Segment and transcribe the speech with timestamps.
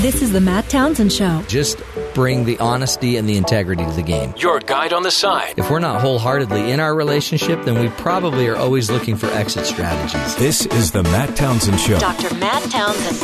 [0.00, 1.44] This is the Matt Townsend Show.
[1.46, 1.82] Just
[2.14, 4.32] bring the honesty and the integrity to the game.
[4.38, 5.58] Your guide on the side.
[5.58, 9.66] If we're not wholeheartedly in our relationship, then we probably are always looking for exit
[9.66, 10.34] strategies.
[10.36, 11.98] This is the Matt Townsend Show.
[11.98, 12.34] Dr.
[12.36, 13.20] Matt Townsend.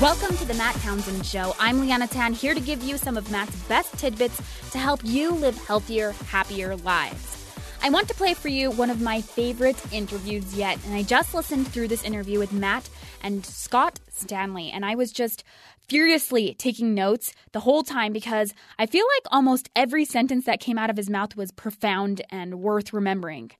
[0.00, 1.54] Welcome to the Matt Townsend Show.
[1.60, 4.40] I'm Leanna Tan here to give you some of Matt's best tidbits
[4.70, 7.34] to help you live healthier, happier lives.
[7.82, 11.34] I want to play for you one of my favorite interviews yet, and I just
[11.34, 12.88] listened through this interview with Matt
[13.22, 15.44] and Scott Stanley, and I was just
[15.88, 20.78] furiously taking notes the whole time because I feel like almost every sentence that came
[20.78, 23.52] out of his mouth was profound and worth remembering.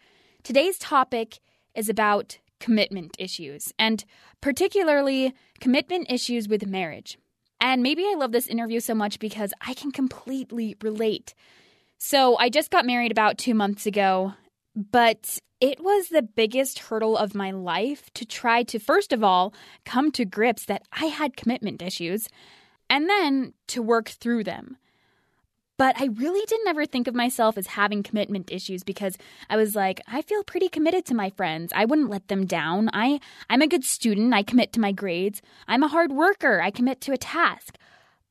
[0.43, 1.41] Today's topic
[1.75, 4.05] is about commitment issues, and
[4.41, 7.19] particularly commitment issues with marriage.
[7.61, 11.35] And maybe I love this interview so much because I can completely relate.
[11.99, 14.35] So I just got married about two months ago,
[14.77, 19.53] but it was the biggest hurdle of my life to try to, first of all,
[19.85, 22.29] come to grips that I had commitment issues,
[22.89, 24.77] and then to work through them.
[25.77, 29.17] But I really didn't ever think of myself as having commitment issues because
[29.49, 31.73] I was like, I feel pretty committed to my friends.
[31.75, 32.91] I wouldn't let them down.
[32.93, 34.35] I, I'm a good student.
[34.35, 35.41] I commit to my grades.
[35.69, 36.61] I'm a hard worker.
[36.61, 37.77] I commit to a task.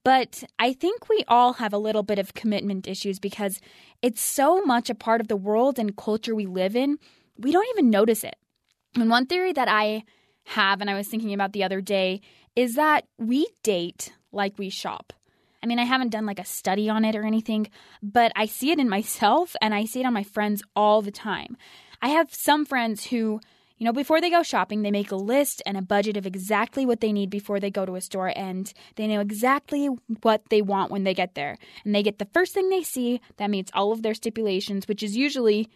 [0.04, 3.62] But I think we all have a little bit of commitment issues because
[4.02, 6.98] it's so much a part of the world and culture we live in,
[7.40, 8.36] we don't even notice it.
[8.96, 10.04] And one theory that I
[10.46, 12.22] have, and I was thinking about the other day,
[12.56, 15.14] is that we date like we shop.
[15.62, 17.68] I mean, I haven't done like a study on it or anything,
[18.02, 21.12] but I see it in myself and I see it on my friends all the
[21.12, 21.58] time.
[22.02, 23.42] I have some friends who
[23.78, 26.86] you know, before they go shopping, they make a list and a budget of exactly
[26.86, 29.88] what they need before they go to a store, and they know exactly
[30.24, 31.58] what they want when they get there.
[31.86, 35.04] And they get the first thing they see that meets all of their stipulations, which
[35.04, 35.70] is usually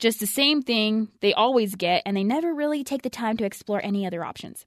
[0.00, 3.44] just the same thing they always get, and they never really take the time to
[3.44, 4.64] explore any other options.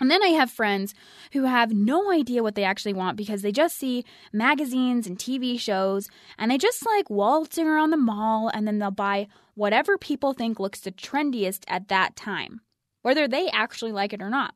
[0.00, 0.92] And then I have friends
[1.32, 5.58] who have no idea what they actually want because they just see magazines and TV
[5.58, 10.32] shows and they just like waltzing around the mall and then they'll buy whatever people
[10.32, 12.60] think looks the trendiest at that time,
[13.02, 14.54] whether they actually like it or not.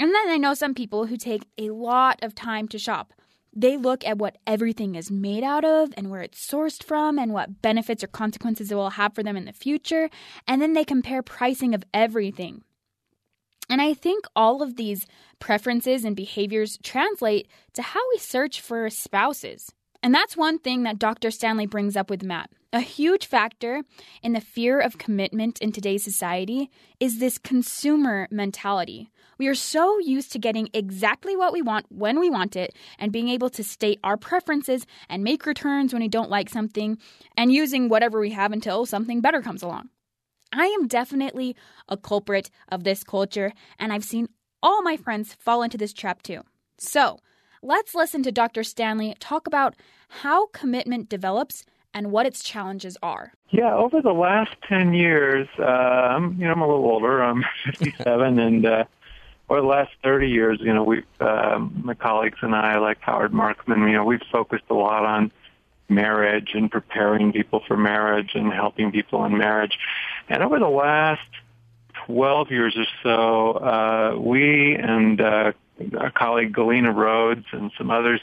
[0.00, 3.12] And then I know some people who take a lot of time to shop.
[3.54, 7.32] They look at what everything is made out of and where it's sourced from and
[7.32, 10.10] what benefits or consequences it will have for them in the future.
[10.48, 12.62] And then they compare pricing of everything
[13.68, 15.06] and I think all of these
[15.38, 19.72] preferences and behaviors translate to how we search for spouses.
[20.02, 21.30] And that's one thing that Dr.
[21.30, 22.50] Stanley brings up with Matt.
[22.72, 23.82] A huge factor
[24.22, 29.10] in the fear of commitment in today's society is this consumer mentality.
[29.38, 33.12] We are so used to getting exactly what we want when we want it and
[33.12, 36.98] being able to state our preferences and make returns when we don't like something
[37.36, 39.88] and using whatever we have until something better comes along.
[40.52, 41.56] I am definitely
[41.88, 44.28] a culprit of this culture, and I've seen
[44.62, 46.42] all my friends fall into this trap too.
[46.78, 47.18] So,
[47.60, 48.62] let's listen to Dr.
[48.62, 49.74] Stanley talk about
[50.08, 53.32] how commitment develops and what its challenges are.
[53.50, 57.22] Yeah, over the last 10 years, I'm, you know, I'm a little older.
[57.22, 58.84] I'm 57, and uh,
[59.48, 63.32] over the last 30 years, you know, we, uh, my colleagues and I, like Howard
[63.32, 65.30] Markman, you know, we've focused a lot on
[65.88, 69.78] marriage and preparing people for marriage and helping people in marriage.
[70.28, 71.28] And over the last
[72.06, 75.52] 12 years or so, uh, we and uh,
[75.98, 78.20] our colleague Galena Rhoades and some others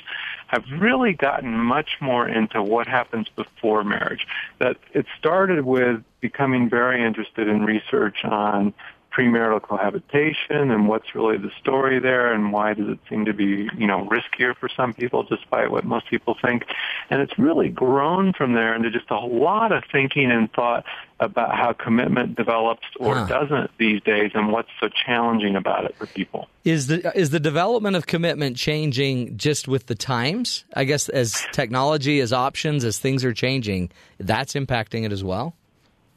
[0.47, 4.25] have really gotten much more into what happens before marriage.
[4.59, 8.73] That it started with becoming very interested in research on
[9.15, 13.69] premarital cohabitation and what's really the story there and why does it seem to be,
[13.77, 16.63] you know, riskier for some people despite what most people think.
[17.09, 20.85] And it's really grown from there into just a lot of thinking and thought
[21.19, 23.25] about how commitment develops or huh.
[23.27, 26.47] doesn't these days and what's so challenging about it for people.
[26.63, 30.65] Is the is the development of commitment changing just with the times?
[30.73, 35.55] I guess as technology, as options, as things are changing, that's impacting it as well?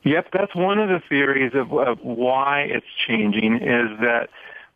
[0.05, 4.29] Yep, that's one of the theories of, of why it's changing is that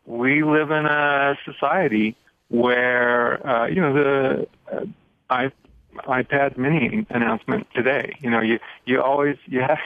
[0.07, 2.15] we live in a society
[2.47, 4.85] where, uh, you know, the uh,
[5.29, 5.51] I,
[5.97, 9.77] iPad mini announcement today, you know, you, you always, you have,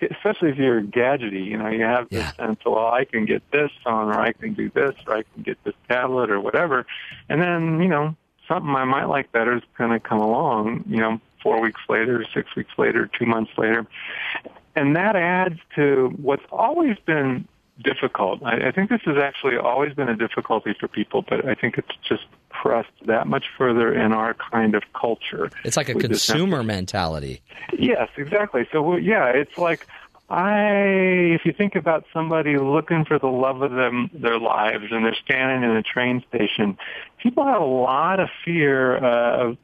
[0.10, 2.32] especially if you're gadgety, you know, you have this yeah.
[2.32, 5.44] sense, well, I can get this phone or I can do this or I can
[5.44, 6.86] get this tablet or whatever.
[7.28, 8.16] And then, you know,
[8.48, 12.24] something I might like better is going to come along, you know, four weeks later,
[12.34, 13.86] six weeks later, two months later
[14.78, 17.46] and that adds to what's always been
[17.82, 18.42] difficult.
[18.42, 21.78] I, I think this has actually always been a difficulty for people, but I think
[21.78, 25.50] it's just pressed that much further in our kind of culture.
[25.64, 27.40] It's like a consumer mentality.
[27.78, 28.66] Yes, exactly.
[28.72, 29.86] So yeah, it's like
[30.30, 35.04] I, if you think about somebody looking for the love of them, their lives, and
[35.04, 36.76] they're standing in a train station,
[37.22, 39.58] people have a lot of fear uh, of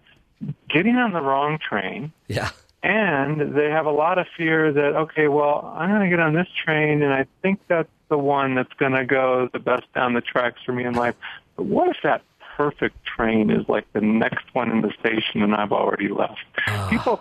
[0.69, 2.13] getting on the wrong train.
[2.29, 2.51] Yeah.
[2.85, 6.35] And they have a lot of fear that, okay, well, I'm going to get on
[6.35, 10.13] this train and I think that's the one that's going to go the best down
[10.13, 11.15] the tracks for me in life.
[11.57, 12.21] But what if that
[12.59, 16.45] perfect train is like the next one in the station and I've already left?
[16.67, 16.87] Ah.
[16.91, 17.21] People,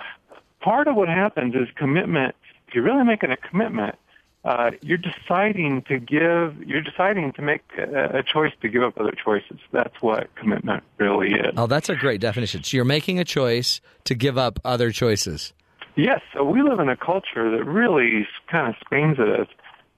[0.60, 2.36] part of what happens is commitment.
[2.68, 3.96] If you're really making a commitment,
[4.46, 9.00] uh, you're deciding to give, you're deciding to make a, a choice to give up
[9.00, 9.60] other choices.
[9.72, 11.54] That's what commitment really is.
[11.56, 12.64] Oh, that's a great definition.
[12.64, 15.54] So you're making a choice to give up other choices.
[15.96, 19.48] Yes, so we live in a culture that really kind of screams at us,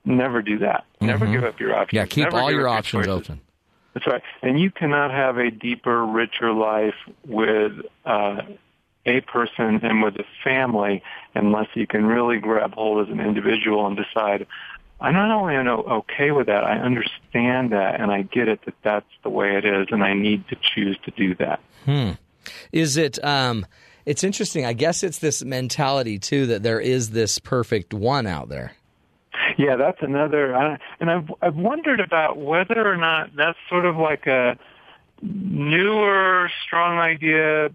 [0.03, 0.85] never do that.
[1.01, 1.87] Never give up your options.
[1.87, 1.95] Mm-hmm.
[1.95, 3.41] Yeah, keep Never all your options open.
[3.93, 4.21] That's right.
[4.41, 6.95] And you cannot have a deeper, richer life
[7.25, 7.71] with
[8.05, 8.41] uh,
[9.05, 11.03] a person and with a family
[11.33, 14.47] unless you can really grab hold as an individual and decide,
[14.99, 18.75] I'm not only am okay with that, I understand that and I get it that
[18.83, 21.59] that's the way it is and I need to choose to do that.
[22.71, 23.23] Is it?
[23.23, 23.65] Um,
[24.05, 24.65] it's interesting.
[24.65, 28.73] I guess it's this mentality too that there is this perfect one out there.
[29.57, 30.53] Yeah, that's another,
[30.99, 34.57] and I've I've wondered about whether or not that's sort of like a
[35.21, 37.69] newer, strong idea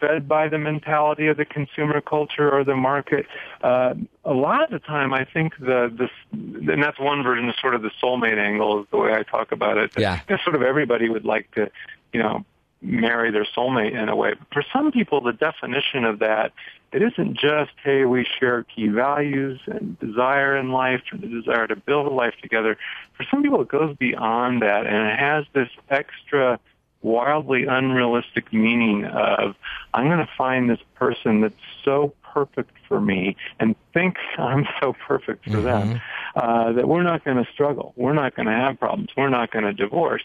[0.00, 3.26] fed by the mentality of the consumer culture or the market.
[3.62, 3.94] Uh,
[4.24, 7.74] a lot of the time, I think the this, and that's one version of sort
[7.74, 9.92] of the soulmate angle is the way I talk about it.
[9.96, 10.20] Yeah.
[10.28, 11.70] You know, sort of everybody would like to,
[12.12, 12.44] you know,
[12.82, 14.34] marry their soulmate in a way.
[14.38, 16.52] But for some people, the definition of that,
[16.92, 21.66] it isn't just, hey, we share key values and desire in life and the desire
[21.66, 22.78] to build a life together.
[23.16, 26.60] For some people, it goes beyond that and it has this extra
[27.02, 29.54] wildly unrealistic meaning of,
[29.94, 31.54] I'm going to find this person that's
[31.84, 36.00] so perfect for me and think I'm so perfect for them
[36.34, 37.94] uh, that we're not going to struggle.
[37.96, 39.10] We're not going to have problems.
[39.16, 40.24] We're not going to divorce.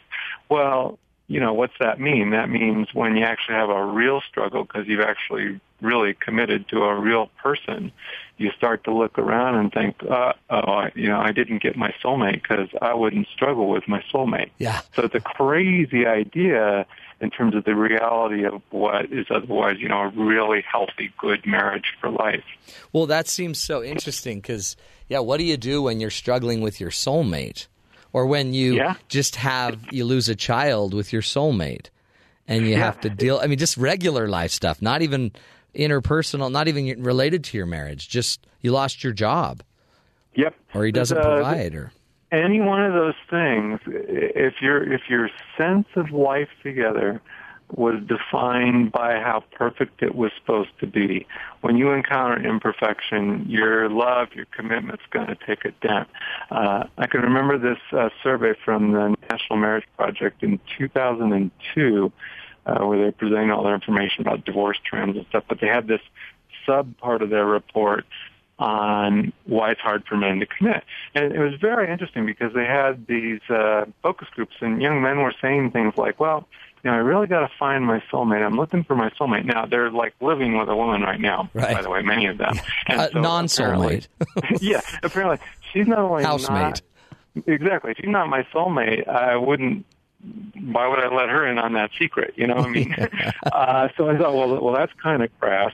[0.50, 2.32] Well, you know, what's that mean?
[2.32, 6.84] That means when you actually have a real struggle because you've actually really committed to
[6.84, 7.92] a real person,
[8.38, 11.76] you start to look around and think, uh, oh, I, you know, I didn't get
[11.76, 14.50] my soulmate because I wouldn't struggle with my soulmate.
[14.58, 14.82] Yeah.
[14.96, 16.86] So it's a crazy idea
[17.20, 21.46] in terms of the reality of what is otherwise, you know, a really healthy, good
[21.46, 22.44] marriage for life.
[22.92, 24.76] Well, that seems so interesting because,
[25.08, 27.68] yeah, what do you do when you're struggling with your soulmate?
[28.14, 28.96] Or when you Yeah.
[29.08, 31.90] just have, you lose a child with your soulmate
[32.48, 32.80] and you Yeah.
[32.80, 35.32] have to deal, I mean, just regular life stuff, not even
[35.76, 39.64] interpersonal, not even related to your marriage, just you lost your job
[40.36, 40.56] Yep.
[40.74, 41.92] or he doesn't uh, provide or.
[42.32, 47.22] any one of those things, if your if your sense of life together
[47.74, 51.26] was defined by how perfect it was supposed to be,
[51.62, 56.10] when you encounter imperfection, your love, your commitment's going to take a dent.
[56.50, 62.12] Uh, I can remember this uh, survey from the National Marriage Project in 2002,
[62.66, 65.44] uh, where they're presenting all their information about divorce trends and stuff.
[65.48, 66.02] But they had this
[66.66, 68.06] sub part of their report
[68.60, 70.84] on why it's hard for men to commit.
[71.16, 75.18] And it was very interesting because they had these uh, focus groups and young men
[75.18, 76.48] were saying things like, well,
[76.84, 78.44] you know, I really got to find my soulmate.
[78.46, 79.46] I'm looking for my soulmate.
[79.46, 81.74] Now, they're like living with a woman right now, Right.
[81.76, 82.56] by the way, many of them.
[82.88, 84.08] And Uh, so non-soulmate.
[84.20, 85.38] apparently- yeah, apparently
[85.74, 86.82] she's not only Housemate.
[87.36, 89.08] not, exactly, she's not my soulmate.
[89.08, 89.86] I wouldn't
[90.72, 92.34] why would I let her in on that secret?
[92.36, 92.94] You know what I mean?
[93.52, 95.74] uh, so I thought, well, well, that's kind of crass.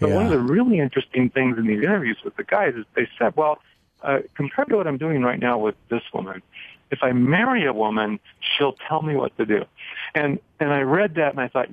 [0.00, 3.08] But one of the really interesting things in these interviews with the guys is they
[3.18, 3.58] said, well,
[4.02, 6.42] uh, compared to what I'm doing right now with this woman,
[6.90, 9.64] if I marry a woman, she'll tell me what to do.
[10.14, 11.68] And and I read that and I thought,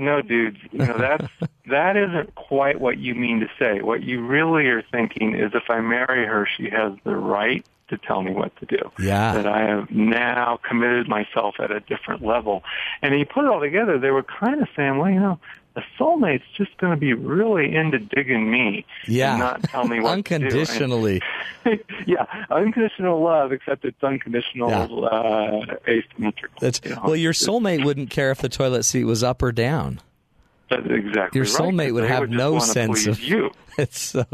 [0.00, 1.28] no, dude, you know that's
[1.66, 3.80] that isn't quite what you mean to say.
[3.80, 7.98] What you really are thinking is, if I marry her, she has the right to
[7.98, 8.90] tell me what to do.
[8.98, 9.34] Yeah.
[9.34, 12.62] That I have now committed myself at a different level.
[13.02, 15.38] And you put it all together, they were kind of saying, well, you know,
[15.74, 19.30] the soulmate's just going to be really into digging me Yeah.
[19.30, 21.20] and not tell me what Unconditionally.
[21.20, 21.26] to
[21.64, 21.70] do.
[21.70, 24.84] And- yeah, unconditional love, except it's unconditional, Yeah.
[25.06, 26.56] uh, asymmetrical.
[26.60, 27.02] That's, you know?
[27.04, 30.00] well, your soulmate wouldn't care if the toilet seat was up or down.
[30.70, 31.46] That's exactly Your
[31.76, 33.50] right, would have just no sense of you.
[33.78, 34.24] It's so,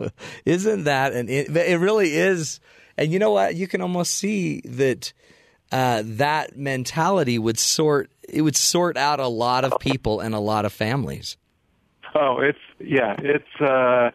[0.45, 2.59] isn't that and it, it really is.
[2.99, 3.55] And you know what?
[3.55, 5.13] You can almost see that
[5.71, 10.39] uh, that mentality would sort it would sort out a lot of people and a
[10.39, 11.37] lot of families.
[12.15, 14.11] Oh, it's yeah, it's uh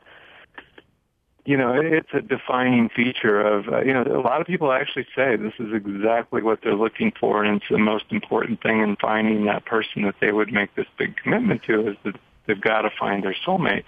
[1.43, 5.07] you know, it's a defining feature of uh, you know, a lot of people actually
[5.15, 8.95] say this is exactly what they're looking for and it's the most important thing in
[8.95, 12.15] finding that person that they would make this big commitment to is that
[12.45, 13.83] they've got to find their soulmate.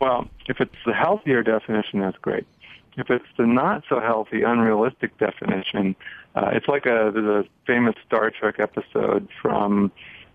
[0.00, 2.46] Well, if it's the healthier definition, that's great.
[2.96, 5.96] If it's the not so healthy, unrealistic definition,
[6.34, 9.92] uh, it's like a a famous Star Trek episode from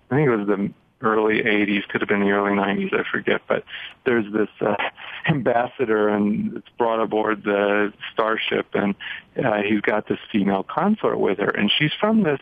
[0.10, 0.72] I think it was the
[1.02, 3.42] early 80s, could have been the early 90s, I forget.
[3.48, 3.64] But
[4.06, 4.76] there's this uh,
[5.28, 8.96] ambassador, and it's brought aboard the starship, and
[9.44, 12.40] uh, he's got this female consort with her, and she's from this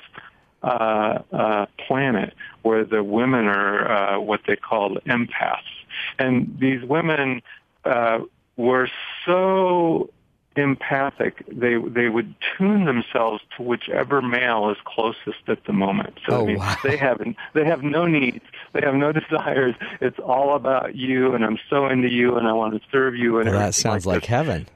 [0.64, 5.60] uh, uh, planet where the women are uh, what they call empaths,
[6.18, 7.42] and these women
[7.84, 8.20] uh,
[8.58, 8.90] were
[9.26, 10.10] so
[10.56, 11.44] empathic.
[11.52, 16.18] They they would tune themselves to whichever male is closest at the moment.
[16.28, 16.76] So Oh, I mean, wow.
[16.84, 17.22] they have
[17.54, 18.44] they have no needs.
[18.74, 19.76] They have no desires.
[20.02, 23.40] It's all about you, and I'm so into you, and I want to serve you.
[23.40, 24.30] And Well, that sounds like this.
[24.30, 24.68] heaven.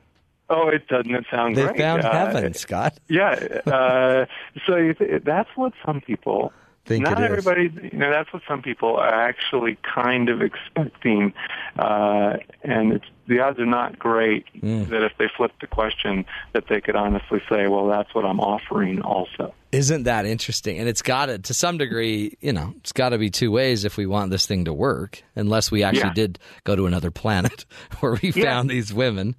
[0.51, 1.77] Oh, it doesn't it sound They great?
[1.77, 2.97] found Uh, heaven, Scott.
[3.07, 3.33] Yeah.
[3.67, 4.25] Uh,
[4.65, 6.51] so you th- that's what some people.
[6.85, 7.45] Think not it is.
[7.45, 11.33] everybody, you know, that's what some people are actually kind of expecting,
[11.77, 14.85] uh, and it's the odds are not great Hmm.
[14.85, 18.39] that if they flip the question, that they could honestly say, "Well, that's what I'm
[18.39, 20.79] offering." Also, Isn't that interesting?
[20.79, 23.85] And it's got to, to some degree, you know, it's got to be two ways
[23.85, 26.13] if we want this thing to work, unless we actually Yeah.
[26.13, 27.65] did go to another planet
[27.99, 28.45] where we Yeah.
[28.45, 29.35] found these women.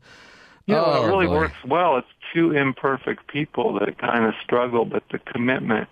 [0.68, 1.35] know, Oh, it really boy.
[1.37, 1.97] works well.
[1.97, 5.88] It's two imperfect people that kind of struggle, but the commitment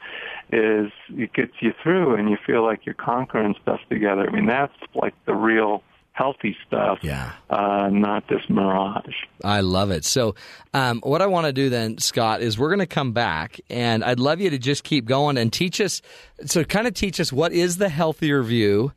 [0.52, 4.28] is it gets you through, and you feel like you're conquering stuff together.
[4.28, 6.98] I mean, that's like the real healthy stuff.
[7.02, 7.32] Yeah.
[7.48, 9.14] uh, not this mirage.
[9.44, 10.04] I love it.
[10.04, 10.34] So,
[10.74, 14.02] um, what I want to do then, Scott, is we're going to come back, and
[14.02, 16.02] I'd love you to just keep going and teach us.
[16.44, 18.92] So, kind of teach us what is the healthier view.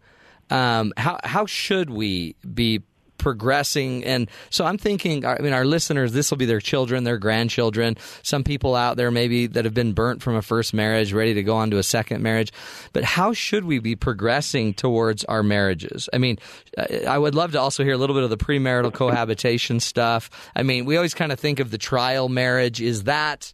[0.49, 2.81] Um, how how should we be
[3.21, 4.03] progressing?
[4.03, 5.25] And so, I'm thinking.
[5.25, 7.95] I mean, our listeners, this will be their children, their grandchildren.
[8.23, 11.43] Some people out there maybe that have been burnt from a first marriage, ready to
[11.43, 12.51] go on to a second marriage.
[12.91, 16.09] But how should we be progressing towards our marriages?
[16.11, 16.39] I mean,
[17.07, 20.29] I would love to also hear a little bit of the premarital cohabitation stuff.
[20.55, 22.81] I mean, we always kind of think of the trial marriage.
[22.81, 23.53] Is that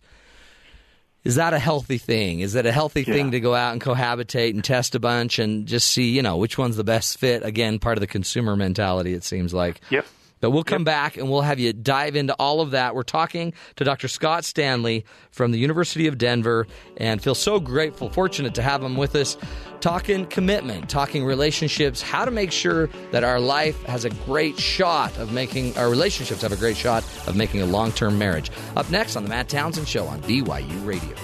[1.28, 2.40] is that a healthy thing?
[2.40, 5.68] Is it a healthy thing to go out and cohabitate and test a bunch and
[5.68, 7.44] just see, you know, which one's the best fit?
[7.44, 9.82] Again, part of the consumer mentality, it seems like.
[9.90, 10.06] Yep.
[10.40, 12.96] But we'll come back and we'll have you dive into all of that.
[12.96, 14.08] We're talking to Dr.
[14.08, 16.68] Scott Stanley from the University of Denver
[16.98, 19.38] and feel so grateful, fortunate to have him with us,
[19.80, 25.16] talking commitment, talking relationships, how to make sure that our life has a great shot
[25.18, 28.52] of making, our relationships have a great shot of making a long term marriage.
[28.76, 31.16] Up next on The Matt Townsend Show on BYU Radio.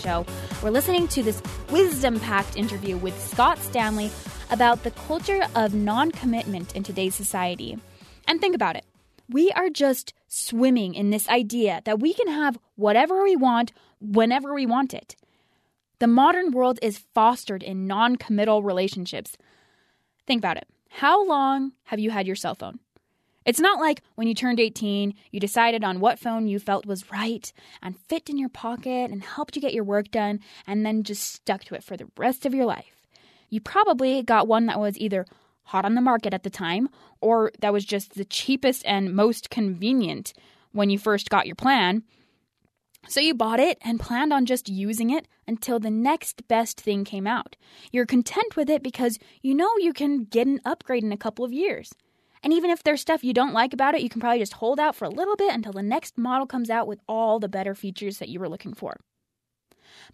[0.00, 0.26] Show.
[0.62, 4.10] We're listening to this wisdom packed interview with Scott Stanley
[4.50, 7.78] about the culture of non commitment in today's society.
[8.26, 8.84] And think about it
[9.30, 14.52] we are just swimming in this idea that we can have whatever we want whenever
[14.52, 15.16] we want it.
[16.00, 19.36] The modern world is fostered in non committal relationships.
[20.26, 20.66] Think about it.
[20.88, 22.80] How long have you had your cell phone?
[23.46, 27.10] It's not like when you turned 18, you decided on what phone you felt was
[27.10, 27.50] right
[27.82, 31.22] and fit in your pocket and helped you get your work done and then just
[31.22, 33.06] stuck to it for the rest of your life.
[33.48, 35.26] You probably got one that was either
[35.64, 36.88] hot on the market at the time
[37.20, 40.34] or that was just the cheapest and most convenient
[40.72, 42.02] when you first got your plan.
[43.08, 47.04] So you bought it and planned on just using it until the next best thing
[47.04, 47.56] came out.
[47.90, 51.44] You're content with it because you know you can get an upgrade in a couple
[51.44, 51.92] of years.
[52.42, 54.80] And even if there's stuff you don't like about it, you can probably just hold
[54.80, 57.74] out for a little bit until the next model comes out with all the better
[57.74, 58.96] features that you were looking for.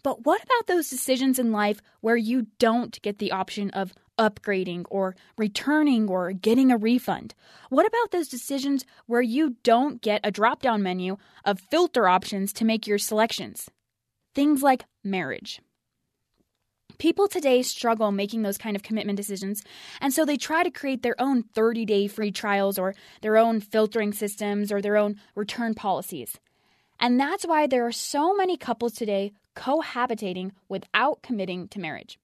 [0.03, 4.85] But what about those decisions in life where you don't get the option of upgrading
[4.89, 7.33] or returning or getting a refund?
[7.69, 12.51] What about those decisions where you don't get a drop down menu of filter options
[12.53, 13.69] to make your selections?
[14.35, 15.61] Things like marriage.
[16.97, 19.63] People today struggle making those kind of commitment decisions,
[20.01, 23.59] and so they try to create their own 30 day free trials or their own
[23.59, 26.39] filtering systems or their own return policies.
[26.99, 32.17] And that's why there are so many couples today cohabitating without committing to marriage.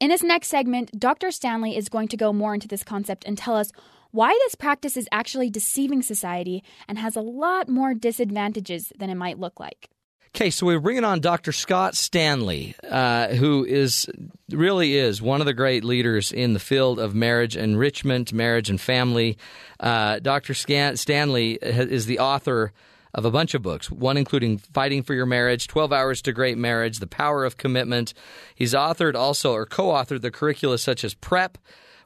[0.00, 1.30] In this next segment, Dr.
[1.30, 3.72] Stanley is going to go more into this concept and tell us
[4.10, 9.16] why this practice is actually deceiving society and has a lot more disadvantages than it
[9.16, 9.90] might look like.
[10.34, 11.52] Okay, so we're bringing on Dr.
[11.52, 14.06] Scott Stanley, uh, who is
[14.50, 18.80] really is one of the great leaders in the field of marriage enrichment, marriage and
[18.80, 19.36] family.
[19.80, 20.54] Uh, Dr.
[20.54, 22.72] Scan- Stanley is the author
[23.14, 26.58] of a bunch of books, one including Fighting for Your Marriage, 12 Hours to Great
[26.58, 28.12] Marriage, The Power of Commitment.
[28.54, 31.58] He's authored also or co authored the curricula such as Prep,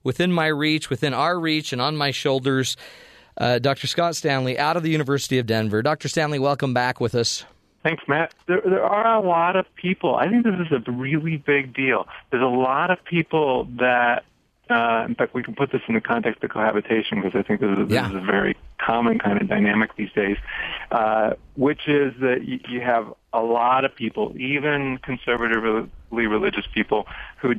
[0.05, 2.76] Within My Reach, Within Our Reach, and On My Shoulders.
[3.37, 3.88] Uh, Dr.
[3.88, 5.83] Scott Stanley out of the University of Denver.
[5.83, 6.09] Dr.
[6.09, 7.45] Stanley, welcome back with us.
[7.83, 8.35] Thanks, Matt.
[8.47, 10.15] There, there are a lot of people.
[10.15, 12.07] I think this is a really big deal.
[12.31, 14.25] There's a lot of people that,
[14.71, 17.61] uh, in fact, we can put this in the context of cohabitation because I think
[17.61, 18.03] this is, Yeah.
[18.03, 20.37] this is a very common kind of dynamic these days,
[20.91, 27.07] uh, which is that you, you have a lot of people, even conservatively religious people,
[27.39, 27.55] who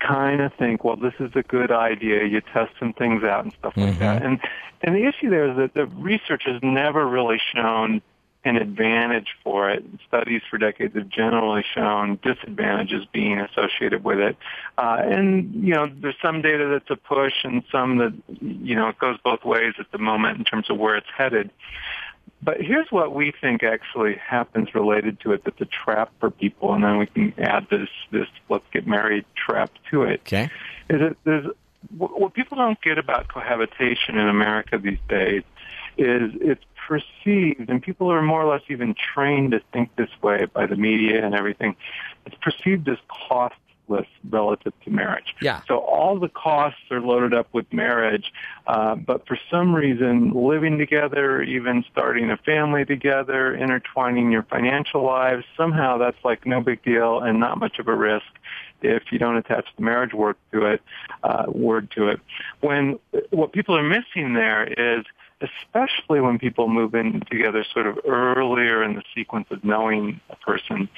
[0.00, 2.24] kind of think, well, this is a good idea.
[2.24, 4.22] You test some things out and stuff like that.
[4.22, 4.40] And
[4.84, 8.02] and the issue there is that the research has never really shown
[8.44, 9.84] an advantage for it.
[10.08, 14.36] Studies for decades have generally shown disadvantages being associated with it.
[14.76, 18.88] Uh, and, you know, there's some data that's a push and some that, you know,
[18.88, 21.50] it goes both ways at the moment in terms of where it's headed.
[22.42, 26.74] But here's what we think actually happens related to it that's a trap for people,
[26.74, 30.50] and then we can add this, this let's get married trap to it Okay.
[30.88, 31.46] is that there's
[31.96, 35.42] what what people don't get about cohabitation in America these days
[35.98, 40.46] is it's perceived, and people are more or less even trained to think this way
[40.46, 41.76] by the media and everything.
[42.26, 42.98] It's perceived as
[43.28, 45.34] costless relative to marriage.
[45.40, 45.60] Yeah.
[45.66, 48.32] So all the costs are loaded up with marriage,
[48.66, 55.04] uh, but for some reason, living together, even starting a family together, intertwining your financial
[55.04, 58.26] lives, somehow that's like no big deal and not much of a risk
[58.82, 60.82] if you don't attach the marriage word to it,
[61.22, 62.20] uh, word to it.
[62.60, 62.98] When
[63.30, 65.04] what people are missing there is,
[65.42, 70.36] especially when people move in together sort of earlier in the sequence of knowing a
[70.36, 70.88] person,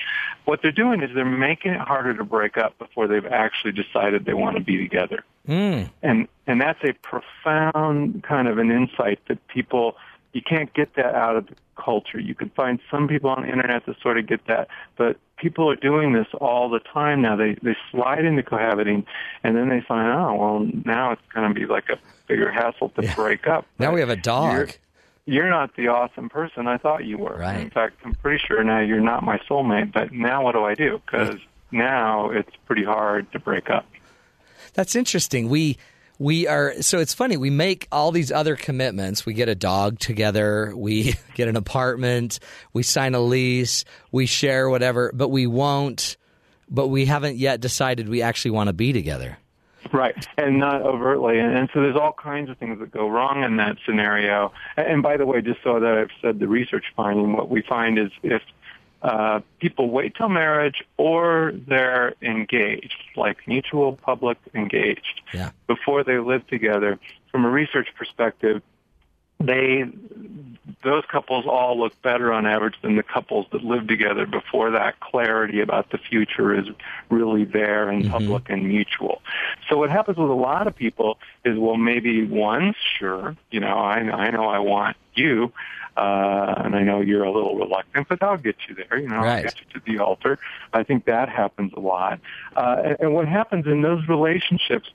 [0.45, 4.25] what they're doing is they're making it harder to break up before they've actually decided
[4.25, 5.25] they want to be together.
[5.49, 5.91] Mm.
[6.03, 9.97] And and that's a profound kind of an insight that people
[10.35, 12.21] you can't get that out of the culture.
[12.21, 15.71] You can find some people on the internet that sort of get that, but people
[15.71, 17.37] are doing this all the time now.
[17.37, 19.07] They they slide into cohabiting,
[19.43, 22.91] and then they find, oh well, now it's going to be like a bigger hassle
[22.91, 23.67] to break up.
[23.79, 24.73] Now we have a You're, dog.
[25.25, 27.37] you're not the awesome person I thought you were.
[27.37, 27.61] Right.
[27.61, 29.93] In fact, I'm pretty sure now you're not my soulmate.
[29.93, 31.01] But now what do I do?
[31.07, 31.39] Because
[31.71, 33.87] now it's pretty hard to break up.
[34.75, 35.49] That's interesting.
[35.49, 35.79] We
[36.19, 37.37] we are so it's funny.
[37.37, 39.27] We make all these other commitments.
[39.27, 40.73] We get a dog together.
[40.77, 42.39] We get an apartment.
[42.73, 43.85] We sign a lease.
[44.13, 46.17] We share whatever, but we won't.
[46.71, 49.39] But we haven't yet decided we actually want to be together.
[49.93, 51.39] Right, and not overtly.
[51.39, 54.51] And, and so there's all kinds of things that go wrong in that scenario.
[54.79, 57.63] And, and by the way, just so that I've said the research finding, what we
[57.63, 58.41] find is if
[59.05, 65.51] uh, people wait till marriage or they're engaged, like mutual public engaged, Yeah.
[65.67, 66.99] before they live together,
[67.31, 68.63] from a research perspective,
[69.41, 69.85] they
[70.83, 75.01] those couples all look better on average than the couples that live together before that
[75.01, 76.67] clarity about the future is
[77.11, 79.21] really there and public and mutual.
[79.69, 83.77] So what happens with a lot of people is, well, maybe once, sure, you know,
[83.79, 85.53] I, I know I want you,
[85.97, 88.99] uh, and I know you're a little reluctant, but I'll get you there.
[88.99, 89.37] You know, Right.
[89.39, 90.39] I'll get you to the altar.
[90.73, 92.21] I think that happens a lot.
[92.57, 94.91] Uh, and, and what happens in those relationships,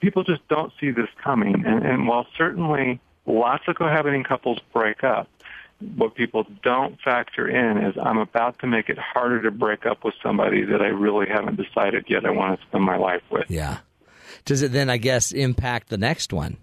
[0.00, 1.64] people just don't see this coming.
[1.66, 5.28] And, and while certainly lots of cohabiting couples break up,
[5.96, 10.04] what people don't factor in is I'm about to make it harder to break up
[10.04, 13.46] with somebody that I really haven't decided yet I want to spend my life with.
[13.48, 13.78] Yeah.
[14.44, 16.56] Does it then, I guess, impact the next one?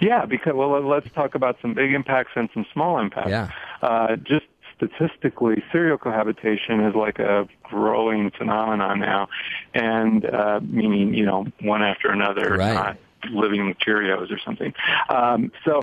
[0.00, 3.30] Yeah, because well, let's talk about some big impacts and some small impacts.
[3.30, 3.50] Yeah.
[3.82, 9.28] Uh, just statistically, serial cohabitation is like a growing phenomenon now,
[9.74, 12.74] and uh, meaning you know one after another, Right.
[12.74, 12.98] not
[13.30, 14.72] living with Cheerios or something.
[15.08, 15.82] Um, so.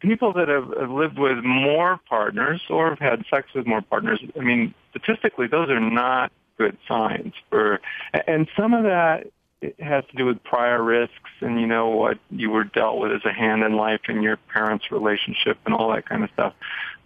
[0.00, 4.18] People that have, have lived with more partners or have had sex with more partners,
[4.34, 7.82] I mean, statistically, those are not good signs for,
[8.26, 9.26] and some of that
[9.62, 13.12] it has to do with prior risks and you know what you were dealt with
[13.12, 16.54] as a hand in life and your parents' relationship and all that kind of stuff.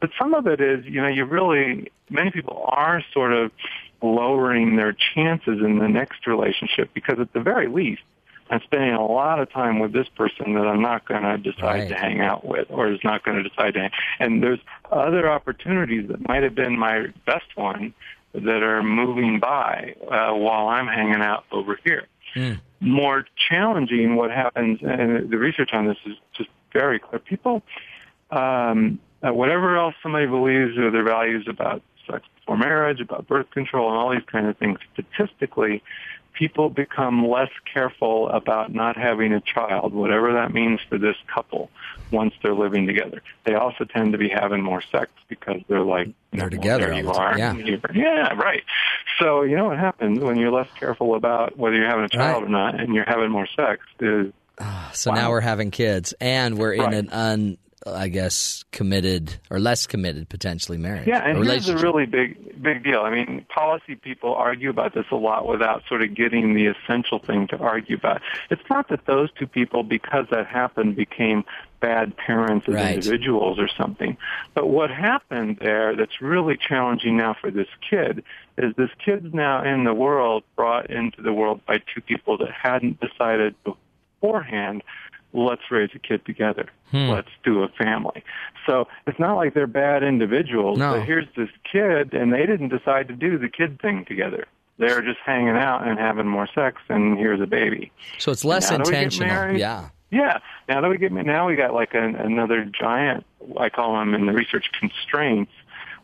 [0.01, 3.51] But some of it is, you know, you really many people are sort of
[4.03, 8.03] lowering their chances in the next relationship because at the very least
[8.51, 11.63] I'm spending a lot of time with this person that I'm not going to decide
[11.65, 11.89] Right.
[11.89, 13.91] to hang out with or is not going to decide to hang.
[14.21, 14.59] And there's
[14.93, 17.95] other opportunities that might have been my best one
[18.35, 22.07] that are moving by uh, while I'm hanging out over here.
[22.81, 27.19] More challenging, what happens, and the research on this is just very clear.
[27.19, 27.63] People,
[28.31, 33.51] um, uh, whatever else somebody believes or their values about sex before marriage, about birth
[33.51, 35.83] control, and all these kind of things, statistically,
[36.35, 41.71] people become less careful about not having a child, whatever that means for this couple,
[42.11, 43.23] once they're living together.
[43.45, 46.99] They also tend to be having more sex because they're like, They're know, together There
[47.03, 47.39] you are.
[47.39, 47.55] yeah.
[47.95, 48.63] Yeah, right.
[49.21, 52.43] So you know what happens when you're less careful about whether you're having a child
[52.43, 52.49] Right.
[52.49, 54.33] or not, and you're having more sex is
[54.93, 56.95] So now we're having kids, and we're in Right.
[56.95, 61.07] an un, I guess, committed or less committed potentially marriage.
[61.07, 63.01] Yeah, and here's a really big big deal.
[63.01, 67.19] I mean, policy people argue about this a lot without sort of getting the essential
[67.19, 68.23] thing to argue about.
[68.51, 71.45] It's not that those two people, because that happened, became
[71.81, 72.95] bad parents as Right.
[72.95, 74.17] individuals or something.
[74.55, 78.25] But what happened there that's really challenging now for this kid
[78.57, 82.51] is this kid's now in the world brought into the world by two people that
[82.53, 84.83] hadn't decided beforehand
[85.35, 86.69] let's raise a kid together.
[86.91, 87.09] Hmm.
[87.11, 88.23] Let's do a family.
[88.67, 90.79] So it's not like they're bad individuals.
[90.79, 90.93] No.
[90.95, 94.47] But here's this kid, and they didn't decide to do the kid thing together.
[94.79, 97.93] They're just hanging out and having more sex, and here's a baby.
[98.19, 99.35] So it's less Now that we get intentional.
[99.35, 99.89] married- Yeah.
[100.11, 100.39] Yeah.
[100.69, 103.25] Now that we get now we got like an, another giant.
[103.59, 105.51] I call them in the research constraints,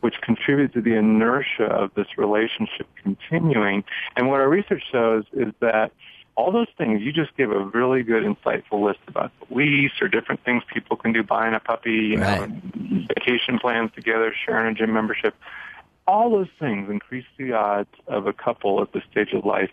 [0.00, 3.84] which contribute to the inertia of this relationship continuing.
[4.16, 5.92] And what our research shows is that
[6.40, 10.08] all those things you just give a really good, insightful list about the lease or
[10.08, 12.48] different things people can do, buying a puppy, you know,
[13.08, 15.34] vacation plans together, sharing a gym membership.
[16.06, 19.70] All those things increase the odds of a couple at this stage of life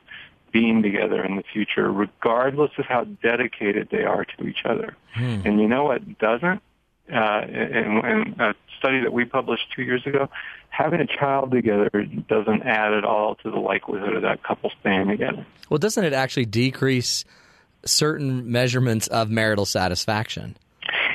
[0.51, 4.95] being together in the future, regardless of how dedicated they are to each other.
[5.13, 5.41] Hmm.
[5.45, 6.61] And you know what doesn't?
[7.11, 10.27] Uh, in, in a study that we published two years ago,
[10.67, 11.89] having a child together
[12.27, 15.45] doesn't add at all to the likelihood of that couple staying together.
[15.69, 17.23] Well, doesn't it actually decrease
[17.85, 20.57] certain measurements of marital satisfaction?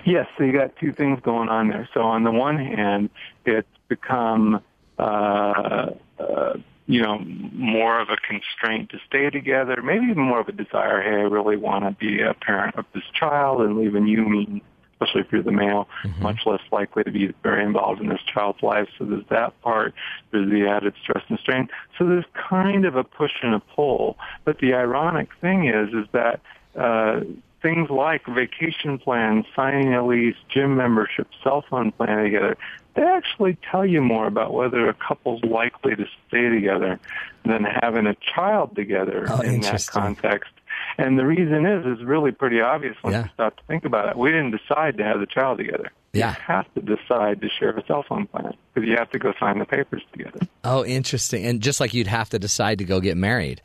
[0.07, 1.89] Yes, so you got two things going on there.
[1.93, 3.11] So on the one hand,
[3.45, 4.63] it's become,
[4.99, 6.55] uh, uh,
[6.87, 7.19] you know,
[7.53, 11.29] more of a constraint to stay together, maybe even more of a desire, hey, I
[11.29, 14.63] really want to be a parent of this child, and leaving you mean,
[15.03, 15.89] especially if you're the male,
[16.21, 18.89] much less likely to be very involved in this child's life.
[18.99, 19.95] So there's that part.
[20.31, 21.69] There's the added stress and strain.
[21.99, 24.17] So there's kind of a push and a pull.
[24.45, 26.41] But the ironic thing is, is that
[26.77, 27.21] uh,
[27.61, 32.57] things like vacation plans, signing a lease, gym membership, cell phone plan together,
[32.95, 37.01] they actually tell you more about whether a couple's likely to stay together
[37.45, 40.51] than having a child together Oh, in that context.
[40.99, 43.25] And the reason is, is really pretty obvious when Yeah.
[43.25, 44.17] you stop to think about it.
[44.17, 45.91] We didn't decide to have the child together.
[46.13, 46.31] Yeah.
[46.31, 49.33] You have to decide to share a cell phone plan because you have to go
[49.41, 50.41] sign the papers together.
[50.65, 51.47] Oh, interesting.
[51.47, 53.63] And just like you'd have to decide to go get married.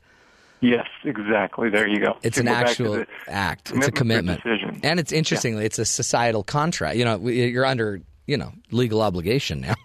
[0.61, 1.69] Yes, exactly.
[1.69, 2.17] There you go.
[2.23, 3.71] It's To an go actual act.
[3.75, 4.41] It's a commitment.
[4.83, 6.97] And it's interestingly, it's a societal contract.
[6.97, 9.75] You know, you're under, you know, legal obligation now.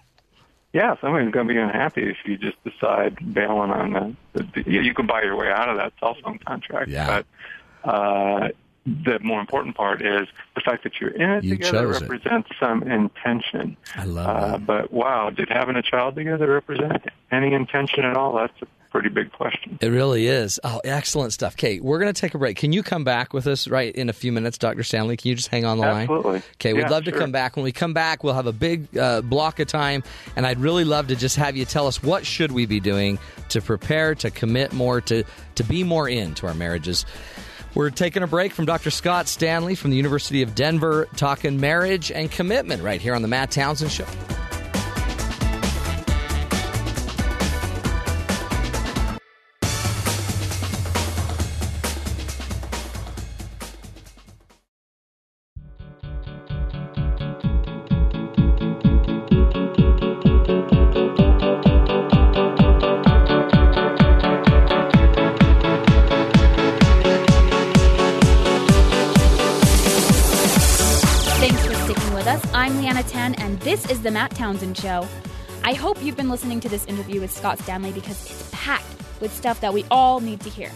[0.73, 4.63] Yeah, somebody's going to be unhappy if you just decide bailing on the.
[4.67, 7.23] You can buy your way out of that cell phone contract, Yeah.
[7.85, 8.49] but uh,
[8.87, 12.09] the more important part is the fact that you're in it You together chose it.
[12.09, 13.77] represents some intention.
[13.95, 14.67] I love Uh, that.
[14.67, 18.33] but wow, did having a child together represent any intention at all?
[18.35, 18.59] That's
[18.93, 19.79] pretty big question.
[19.81, 20.61] It really is.
[20.63, 21.57] Oh, excellent stuff.
[21.57, 22.57] Kate, we're going to take a break.
[22.59, 24.83] Can you come back with us right in a few minutes, Dr.
[24.83, 25.17] Stanley?
[25.17, 26.03] Can you just hang on the line?
[26.03, 26.43] Absolutely.
[26.57, 27.19] Okay, we'd Yeah, love to sure.
[27.19, 27.57] come back.
[27.57, 30.05] When we come back, we'll have a big uh, block of time,
[30.37, 33.19] and I'd really love to just have you tell us what should we be doing
[33.49, 35.25] to prepare, to commit more, to
[35.57, 37.05] to be more into our marriages.
[37.75, 38.91] We're taking a break from Dr.
[38.91, 43.29] Scott Stanley from the University of Denver, talking marriage and commitment right here on the
[43.29, 44.05] Matt Townsend Show.
[74.03, 75.07] The Matt Townsend Show.
[75.63, 78.85] I hope you've been listening to this interview with Scott Stanley because it's packed
[79.21, 80.73] with stuff that we all need to hear.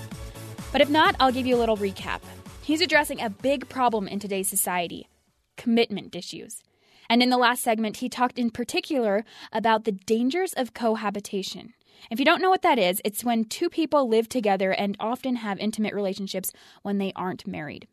[0.70, 2.20] But if not, I'll give you a little recap.
[2.62, 5.08] He's addressing a big problem in today's society
[5.56, 6.62] commitment issues.
[7.10, 11.74] And in the last segment, he talked in particular about the dangers of cohabitation.
[12.12, 15.36] If you don't know what that is, it's when two people live together and often
[15.36, 17.88] have intimate relationships when they aren't married.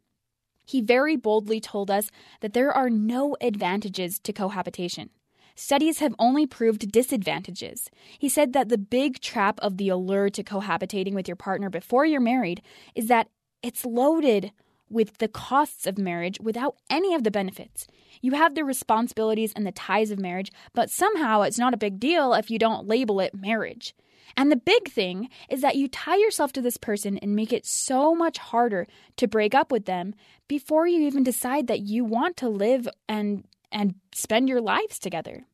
[0.63, 5.09] He very boldly told us that there are no advantages to cohabitation.
[5.55, 7.89] Studies have only proved disadvantages.
[8.17, 12.05] He said that the big trap of the allure to cohabitating with your partner before
[12.05, 12.61] you're married
[12.95, 13.29] is that
[13.61, 14.51] it's loaded
[14.89, 17.87] with the costs of marriage without any of the benefits.
[18.21, 21.99] You have the responsibilities and the ties of marriage, but somehow it's not a big
[21.99, 23.95] deal if you don't label it marriage.
[24.35, 27.65] And the big thing is that you tie yourself to this person and make it
[27.65, 28.87] so much harder
[29.17, 30.15] to break up with them
[30.47, 35.45] before you even decide that you want to live and and spend your lives together.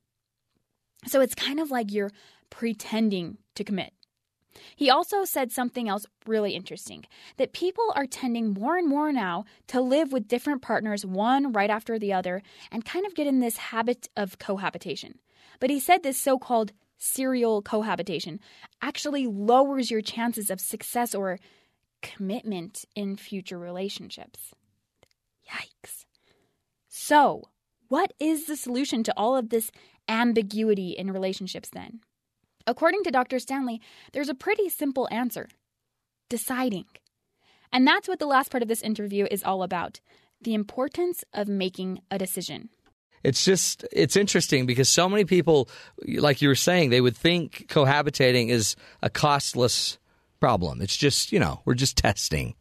[1.07, 2.11] So it's kind of like you're
[2.49, 3.93] pretending to commit.
[4.75, 7.05] He also said something else really interesting
[7.37, 11.69] that people are tending more and more now to live with different partners, one right
[11.69, 15.19] after the other, and kind of get in this habit of cohabitation.
[15.59, 18.39] But he said this so called serial cohabitation
[18.81, 21.39] actually lowers your chances of success or
[22.01, 24.53] commitment in future relationships.
[25.49, 26.05] Yikes.
[26.87, 27.43] So,
[27.89, 29.71] what is the solution to all of this
[30.07, 31.99] ambiguity in relationships then?
[32.65, 33.39] According to Dr.
[33.39, 33.81] Stanley,
[34.13, 35.49] there's a pretty simple answer
[36.29, 36.85] deciding.
[37.73, 39.99] And that's what the last part of this interview is all about
[40.41, 42.69] the importance of making a decision.
[43.23, 45.69] It's just it's interesting because so many people,
[46.07, 49.97] like you were saying, they would think cohabitating is a costless
[50.39, 50.81] problem.
[50.81, 52.55] It's just you know we're just testing.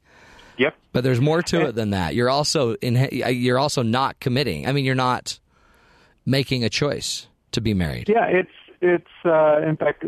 [0.59, 0.75] Yep.
[0.93, 2.15] But there's more to it than that.
[2.15, 3.09] You're also in.
[3.13, 4.67] You're also not committing.
[4.67, 5.39] I mean, you're not
[6.27, 8.09] making a choice to be married.
[8.09, 10.05] Yeah, it's it's uh, in fact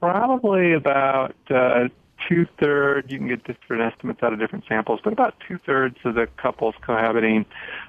[0.00, 1.88] probably about uh,
[2.28, 3.10] two thirds.
[3.10, 6.26] You can get different estimates out of different samples, but about two thirds of the
[6.36, 7.46] couples cohabiting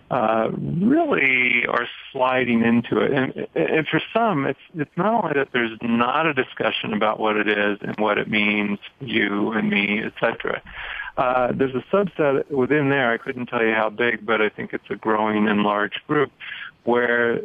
[0.09, 3.11] uh, really are sliding into it.
[3.11, 7.37] And, and for some, it's it's not only that there's not a discussion about what
[7.37, 10.61] it is and what it means, you and me, etc.
[11.17, 13.11] Uh, there's a subset within there.
[13.11, 16.31] I couldn't tell you how big, but I think it's a growing and large group
[16.83, 17.41] where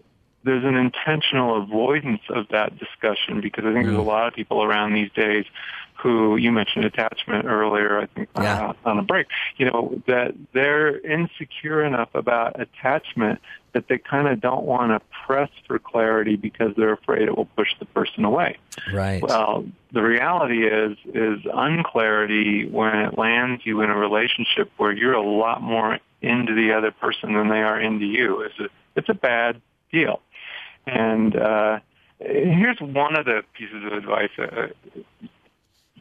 [0.46, 4.06] there's an intentional avoidance of that discussion because I think there's a mm.
[4.06, 5.44] lot of people around these days
[6.02, 8.68] who you mentioned attachment earlier, I think yeah.
[8.68, 13.40] uh, on a break, you know, that they're insecure enough about attachment
[13.72, 17.48] that they kind of don't want to press for clarity because they're afraid it will
[17.56, 18.56] push the person away.
[18.92, 19.22] Right.
[19.22, 25.14] Well, the reality is is unclarity when it lands you in a relationship where you're
[25.14, 28.42] a lot more into the other person than they are into you.
[28.42, 30.20] It's a it's a bad deal.
[30.86, 31.80] And uh,
[32.20, 34.68] here's one of the pieces of advice uh,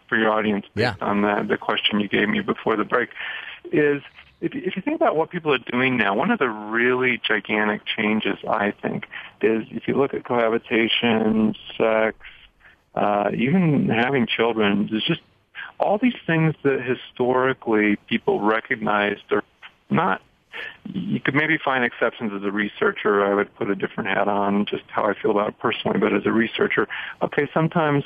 [0.07, 1.05] for your audience based yeah.
[1.05, 3.09] on the, the question you gave me before the break
[3.71, 4.01] is
[4.41, 7.81] if, if you think about what people are doing now, one of the really gigantic
[7.85, 9.07] changes, I think,
[9.41, 12.17] is if you look at cohabitation, sex,
[12.93, 15.21] uh, even having children, there's just
[15.79, 19.43] all these things that historically people recognized are
[19.89, 20.21] not
[20.93, 23.25] you could maybe find exceptions as a researcher.
[23.25, 25.99] I would put a different hat on, just how I feel about it personally.
[25.99, 26.87] But as a researcher,
[27.21, 28.03] okay, sometimes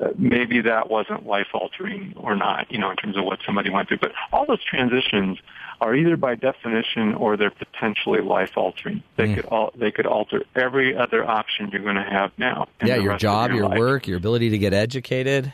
[0.00, 3.70] uh, maybe that wasn't life altering or not, you know, in terms of what somebody
[3.70, 3.98] went through.
[3.98, 5.38] But all those transitions
[5.80, 9.02] are either by definition or they're potentially life altering.
[9.16, 9.34] They mm.
[9.34, 12.68] could all they could alter every other option you're going to have now.
[12.82, 15.52] Yeah, your job, your, your work, your ability to get educated,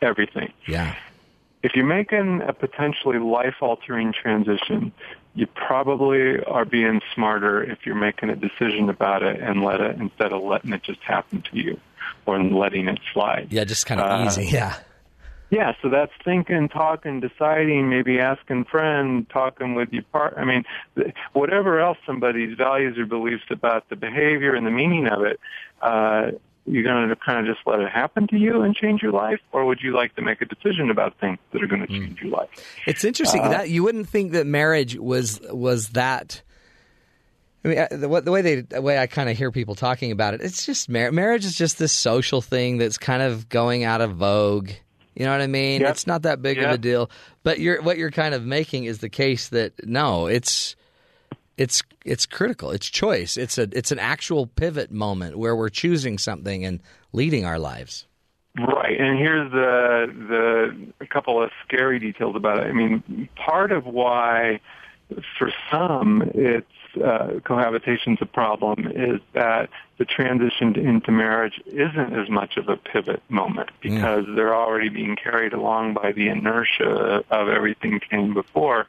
[0.00, 0.52] everything.
[0.66, 0.94] Yeah.
[1.64, 4.92] If you're making a potentially life altering transition,
[5.34, 9.98] you probably are being smarter if you're making a decision about it and let it
[9.98, 11.80] instead of letting it just happen to you
[12.26, 13.48] or letting it slide.
[13.50, 14.44] Yeah, just kind of uh, easy.
[14.44, 14.76] Yeah.
[15.48, 20.42] Yeah, so that's thinking, talking, deciding, maybe asking friends, talking with your partner.
[20.42, 20.64] I mean,
[21.32, 25.40] whatever else somebody's values or beliefs about the behavior and the meaning of it,
[25.80, 26.32] uh,
[26.66, 29.40] you're going to kind of just let it happen to you and change your life,
[29.52, 32.18] or would you like to make a decision about things that are going to change
[32.18, 32.22] mm.
[32.22, 32.48] your life?
[32.86, 36.42] It's interesting uh, that you wouldn't think that marriage was was that.
[37.64, 40.12] I mean, uh, the, the way they, the way I kind of hear people talking
[40.12, 43.84] about it, it's just mar- marriage is just this social thing that's kind of going
[43.84, 44.70] out of vogue.
[45.14, 45.80] You know what I mean?
[45.80, 45.90] Yep.
[45.90, 46.66] It's not that big yep.
[46.66, 47.10] of a deal.
[47.42, 50.76] But you're what you're kind of making is the case that no, it's
[51.56, 52.70] it's it's critical.
[52.70, 53.36] It's choice.
[53.36, 56.80] It's a it's an actual pivot moment where we're choosing something and
[57.12, 58.06] leading our lives.
[58.56, 62.66] Right, and here's the the a couple of scary details about it.
[62.66, 64.60] I mean, part of why
[65.38, 72.28] for some it's uh, cohabitation's a problem is that the transition into marriage isn't as
[72.30, 74.36] much of a pivot moment because mm.
[74.36, 78.86] they're already being carried along by the inertia of everything came before.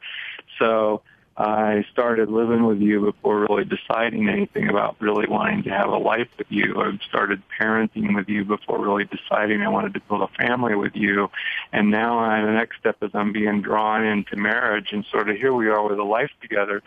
[0.58, 1.02] So
[1.38, 5.98] I started living with you before really deciding anything about really wanting to have a
[5.98, 6.80] life with you.
[6.80, 10.96] I started parenting with you before really deciding I wanted to build a family with
[10.96, 11.30] you.
[11.72, 15.36] And now I, the next step is I'm being drawn into marriage and sort of
[15.36, 16.82] here we are with a life together.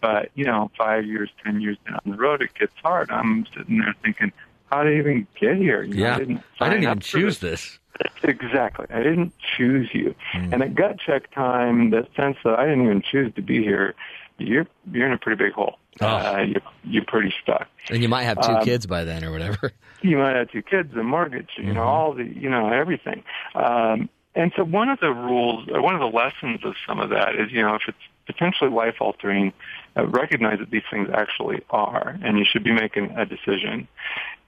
[0.00, 3.10] But, you know, five years, ten years down the road, it gets hard.
[3.10, 4.32] I'm sitting there thinking,
[4.66, 5.82] how did I even get here?
[5.84, 6.08] You yeah.
[6.08, 7.62] Know, I didn't, I didn't even choose this.
[7.62, 7.78] this.
[8.22, 8.86] Exactly.
[8.90, 10.14] I didn't choose you.
[10.34, 10.52] Mm.
[10.52, 13.94] And at gut check time, the sense that I didn't even choose to be here,
[14.38, 15.78] you're you're in a pretty big hole.
[16.00, 17.68] uh, you're, you're pretty stuck.
[17.90, 19.72] And you might have two kids by then or whatever.
[20.02, 23.24] you might have two kids, a mortgage, you know, all the, you know, everything.
[23.54, 27.10] Um, and so one of the rules, or one of the lessons of some of
[27.10, 29.52] that is, you know, if it's potentially life altering,
[29.96, 33.88] uh, recognize that these things actually are, and you should be making a decision.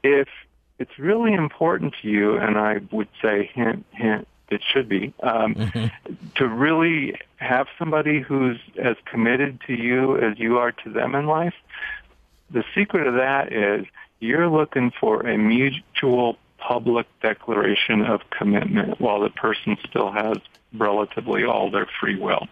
[0.02, 0.28] If
[0.78, 5.70] it's really important to you, and I would say hint, hint, it should be, um,
[6.36, 11.26] to really have somebody who's as committed to you as you are to them in
[11.26, 11.54] life,
[12.50, 13.86] the secret of that is
[14.20, 20.36] you're looking for a mutual public declaration of commitment while the person still has
[20.72, 22.48] relatively all their free will.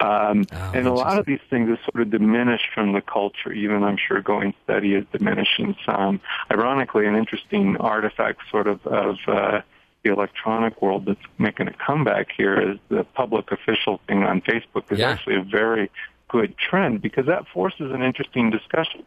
[0.00, 3.52] Um, Oh, and a lot of these things are sort of diminished from the culture.
[3.52, 6.20] Even I'm sure going steady is diminishing some.
[6.50, 9.60] Ironically, an interesting artifact sort of of uh,
[10.04, 14.90] the electronic world that's making a comeback here is the public official thing on Facebook
[14.90, 15.10] is Yeah.
[15.10, 15.90] actually a very
[16.28, 19.02] good trend because that forces an interesting discussion.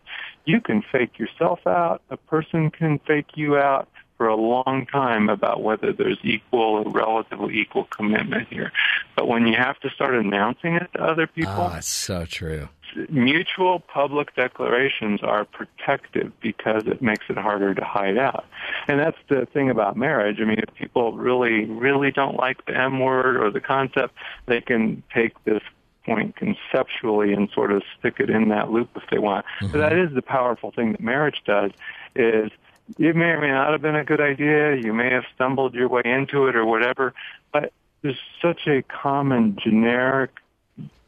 [0.46, 2.02] You can fake yourself out.
[2.12, 3.88] A person can fake you out
[4.24, 8.72] for a long time about whether there's equal or relatively equal commitment here.
[9.18, 12.70] But when you have to start announcing it to other people, ah, that's so true.
[13.10, 18.46] mutual public declarations are protective because it makes it harder to hide out.
[18.88, 20.38] And that's the thing about marriage.
[20.40, 24.14] I mean, if people really, really don't like the M word or the concept,
[24.46, 25.62] they can take this
[26.06, 29.46] point conceptually and sort of stick it in that loop if they want.
[29.60, 29.80] So mm-hmm.
[29.80, 31.72] that is the powerful thing that marriage does
[32.16, 32.52] is
[32.98, 34.76] it may or may not have been a good idea.
[34.76, 37.14] You may have stumbled your way into it or whatever,
[37.52, 40.32] but there's such a common generic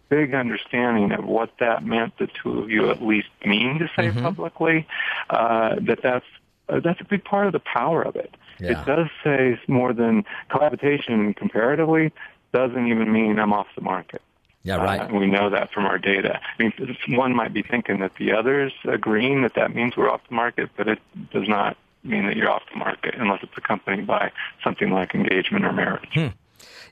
[0.10, 4.12] big understanding of what that meant the two of you at least mean to say
[4.12, 4.88] publicly
[5.30, 6.26] uh, that that's
[6.70, 8.34] uh, that's a big part of the power of it.
[8.60, 8.82] Yeah.
[8.82, 12.12] It does say more than cohabitation comparatively
[12.54, 14.22] doesn't even mean I'm off the market.
[14.66, 15.00] Yeah, right.
[15.02, 16.40] Uh, we know that from our data.
[16.42, 20.22] I mean, one might be thinking that the others agreeing that that means we're off
[20.28, 21.00] the market, but it
[21.32, 24.32] does not mean that you're off the market unless it's accompanied by
[24.64, 26.10] something like engagement or marriage.
[26.12, 26.28] Hmm.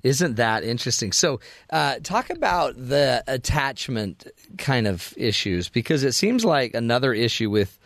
[0.04, 1.12] Isn't that interesting?
[1.14, 1.40] So,
[1.72, 4.28] uh, talk about the attachment
[4.60, 7.80] kind of issues because it seems like another issue with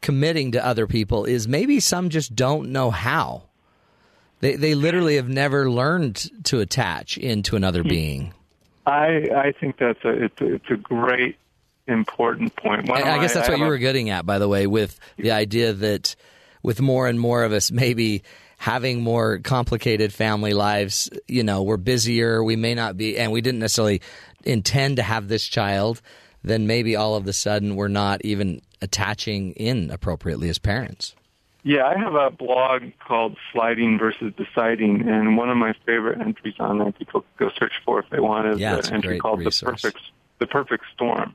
[0.00, 3.44] committing to other people is maybe some just don't know how.
[4.40, 8.34] They they literally have never learned to attach into another being.
[8.86, 11.36] I I think that's a it's a, it's a great
[11.86, 12.88] important point.
[12.88, 15.32] And I guess that's what have you were getting at, by the way, with the
[15.32, 16.14] idea that
[16.62, 18.22] with more and more of us maybe
[18.58, 23.40] having more complicated family lives, you know, we're busier, we may not be, and we
[23.40, 24.02] didn't necessarily
[24.44, 26.02] intend to have this child,
[26.42, 31.14] then maybe all of a sudden we're not even attaching in appropriately as parents.
[31.62, 36.54] Yeah, I have a blog called Sliding versus Deciding, and one of my favorite entries
[36.58, 39.40] on there people can go search for if they want is Yeah, an entry called
[39.40, 39.82] resource.
[39.82, 40.04] the perfect
[40.38, 41.34] the perfect storm.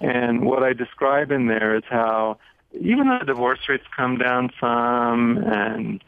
[0.00, 2.38] And what I describe in there is how
[2.72, 6.02] even though divorce rates come down some and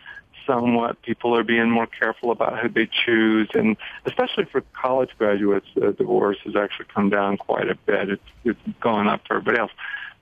[0.47, 5.67] somewhat people are being more careful about who they choose and especially for college graduates
[5.81, 9.61] uh, divorce has actually come down quite a bit it's it's going up for everybody
[9.61, 9.71] else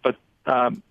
[0.03, 0.83] but um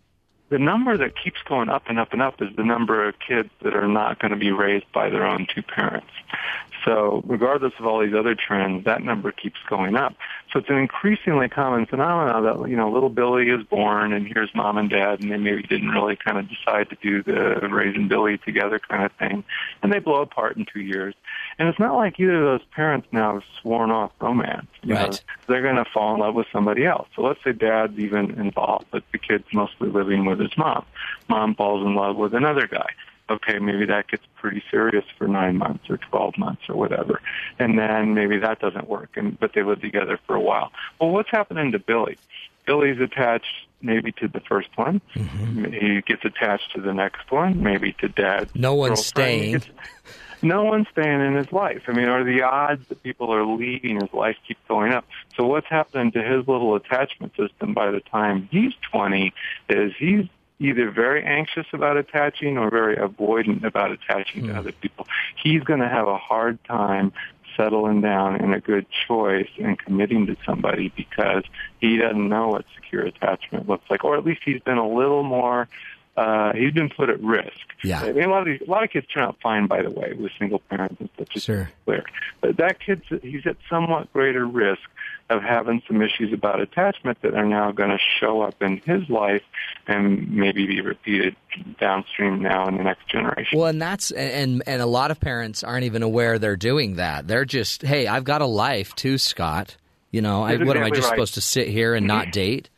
[0.49, 3.49] the number that keeps going up and up and up is the number of kids
[3.61, 6.11] that are not going to be raised by their own two parents.
[6.85, 10.15] So regardless of all these other trends, that number keeps going up.
[10.51, 14.49] So it's an increasingly common phenomenon that, you know, little Billy is born and here's
[14.55, 18.07] mom and dad and they maybe didn't really kind of decide to do the raising
[18.07, 19.43] Billy together kind of thing.
[19.83, 21.13] And they blow apart in two years.
[21.59, 24.67] And it's not like either of those parents now have sworn off romance.
[24.81, 25.23] You know, Right.
[25.47, 27.07] they're going to fall in love with somebody else.
[27.15, 30.85] So let's say dad's even involved, but the kid's mostly living with his mom.
[31.27, 32.87] Mom falls in love with another guy.
[33.29, 37.21] Okay, maybe that gets pretty serious for nine months or 12 months or whatever.
[37.59, 40.71] And then maybe that doesn't work, and but they live together for a while.
[40.99, 42.17] Well, what's happening to Billy?
[42.65, 44.99] Billy's attached maybe to the first one.
[45.15, 45.65] Mm-hmm.
[45.73, 48.49] He gets attached to the next one, maybe to dad.
[48.55, 49.05] No one's.
[49.05, 49.51] Staying.
[49.53, 49.67] gets-
[50.41, 51.83] no one's staying in his life.
[51.87, 55.05] I mean, are the odds that people are leaving his life keep going up?
[55.35, 59.33] So what's happening to his little attachment system by the time he's 20
[59.69, 60.25] is he's
[60.59, 64.57] either very anxious about attaching or very avoidant about attaching to hmm.
[64.57, 65.07] other people.
[65.41, 67.13] He's going to have a hard time
[67.55, 71.43] settling down in a good choice and committing to somebody because
[71.79, 75.23] he doesn't know what secure attachment looks like, or at least he's been a little
[75.23, 75.67] more
[76.19, 77.51] uh, he's been put at risk.
[77.81, 78.01] Yeah.
[78.01, 79.89] I mean, a lot of these, a lot of kids turn out fine, by the
[79.89, 81.29] way, with single parents and such.
[81.29, 81.69] just Sure.
[81.85, 82.03] Clear,
[82.41, 84.81] but that kid's he's at somewhat greater risk
[85.29, 89.07] of having some issues about attachment that are now going to show up in his
[89.09, 89.43] life
[89.87, 91.35] and maybe be repeated
[91.79, 93.57] downstream now in the next generation.
[93.57, 97.27] Well, and that's and and a lot of parents aren't even aware they're doing that.
[97.27, 99.77] They're just, hey, I've got a life too, Scott.
[100.11, 101.11] You know, I, what am I just right.
[101.11, 102.69] supposed to sit here and not date?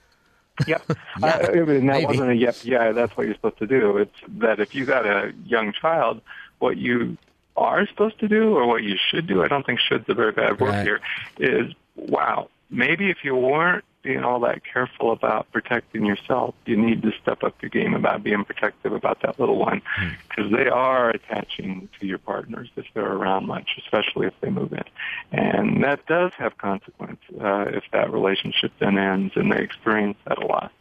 [0.68, 0.84] Yep.
[1.22, 2.06] Yeah, uh, and that maybe.
[2.06, 3.97] wasn't a yep, yeah, that's what you're supposed to do.
[3.97, 6.22] It's that if you got a young child,
[6.60, 7.18] what you
[7.58, 10.32] are supposed to do or what you should do, I don't think should's a very
[10.32, 10.84] bad word Right.
[10.86, 10.99] here,
[11.39, 17.02] is wow, maybe if you weren't being all that careful about protecting yourself, you need
[17.04, 19.82] to step up your game about being protective about that little one
[20.30, 24.74] because they are attaching to your partners if they're around much, especially if they move
[24.74, 24.84] in.
[25.32, 30.38] And that does have consequence uh, if that relationship then ends and they experience that
[30.41, 30.72] a lot.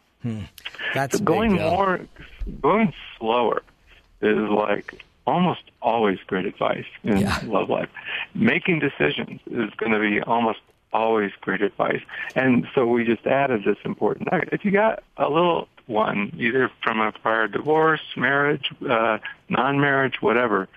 [0.93, 1.69] That's So going big deal.
[1.71, 1.99] more,
[2.61, 3.61] going slower
[4.21, 7.39] is like almost always great advice in Yeah.
[7.43, 7.89] love life.
[8.33, 10.59] Making decisions is going to be almost
[10.93, 12.01] always great advice.
[12.35, 14.49] And so we just added this important nugget.
[14.51, 19.19] If you got a little one, either from a prior divorce, marriage, uh,
[19.49, 20.67] non-marriage, whatever,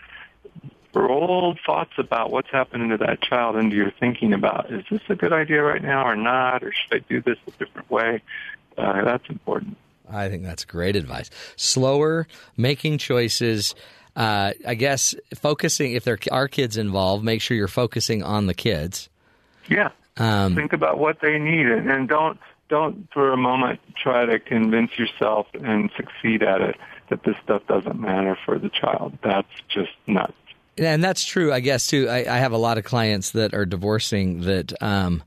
[0.92, 5.14] roll thoughts about what's happening to that child into your thinking about, is this a
[5.14, 8.22] good idea right now or not, or should I do this a different way?
[8.78, 9.76] Uh, that's important.
[10.08, 11.30] I think that's great advice.
[11.56, 13.74] Slower, making choices.
[14.14, 18.54] Uh, I guess focusing if there are kids involved, make sure you're focusing on the
[18.54, 19.08] kids.
[19.68, 19.90] Yeah.
[20.16, 22.38] Um, Think about what they need and, don't
[22.68, 26.76] don't for a moment try to convince yourself and succeed at it
[27.10, 29.18] that this stuff doesn't matter for the child.
[29.22, 30.32] That's just nuts.
[30.78, 32.08] and that's true, I guess too.
[32.08, 35.22] I, I have a lot of clients that are divorcing that, um,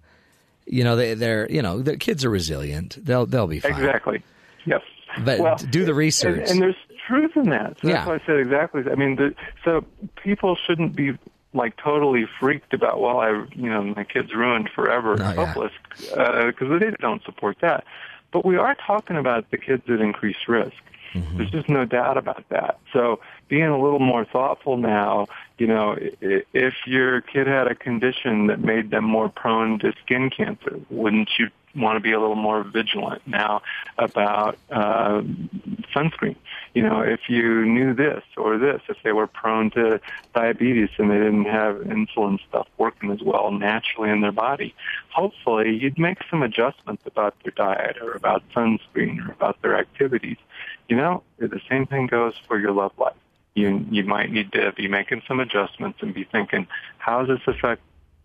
[0.66, 2.98] you know, they, they're you know, their kids are resilient.
[3.06, 3.74] They'll they'll be fine.
[3.74, 4.24] Exactly.
[4.66, 4.82] Yes.
[5.24, 6.40] But do the research.
[6.40, 6.76] And, and there's
[7.08, 7.78] truth in that.
[7.82, 7.94] So Yeah.
[7.94, 8.84] that's why I said exactly.
[8.92, 9.34] I mean, the,
[9.64, 9.86] so
[10.22, 11.18] people shouldn't be
[11.58, 13.02] like totally freaked about.
[13.02, 15.34] Well, I, you know, my kid's ruined forever, yeah.
[15.34, 17.84] hopeless, because they don't support that.
[18.32, 20.76] But we are talking about the kids at increased risk.
[21.14, 21.38] Mm-hmm.
[21.38, 22.80] There's just no doubt about that.
[22.94, 25.28] So being a little more thoughtful now,
[25.58, 29.94] you know, i- if your kid had a condition that made them more prone to
[30.04, 33.62] skin cancer, wouldn't you want to be a little more vigilant now
[33.98, 35.22] about uh,
[35.96, 36.36] sunscreen?
[36.74, 40.00] You know, if you knew this or this, if they were prone to
[40.36, 44.76] diabetes and they didn't have insulin stuff working as well naturally in their body,
[45.10, 50.38] hopefully you'd make some adjustments about their diet or about sunscreen or about their activities.
[50.90, 53.16] You know, the same thing goes for your love life.
[53.56, 56.68] You you might need to be making some adjustments and be thinking,
[57.00, 57.82] how does this affect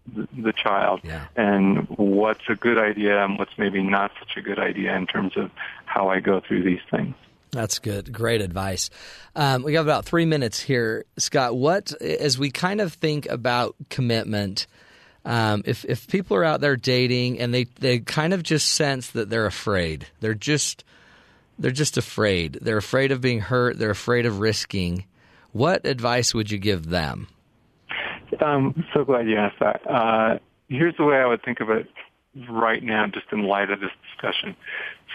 [0.07, 1.27] the, child, Yeah.
[1.37, 5.37] and what's a good idea and what's maybe not such a good idea in terms
[5.37, 5.51] of
[5.87, 7.15] how I go through these things.
[7.53, 8.13] That's good.
[8.13, 8.89] Great advice.
[9.37, 11.55] Um, we have about three minutes here, Scott.
[11.55, 14.67] What, as we kind of think about commitment,
[15.27, 19.11] um, if if people are out there dating and they they kind of just sense
[19.11, 20.83] that they're afraid, they're just
[21.59, 22.59] they're just afraid.
[22.63, 23.79] They're afraid of being hurt.
[23.79, 25.05] They're afraid of risking.
[25.53, 27.29] What advice would you give them?
[28.41, 29.89] I'm so glad you asked that.
[29.89, 31.89] Uh, here's the way I would think of it
[32.49, 34.57] right now, just in light of this discussion.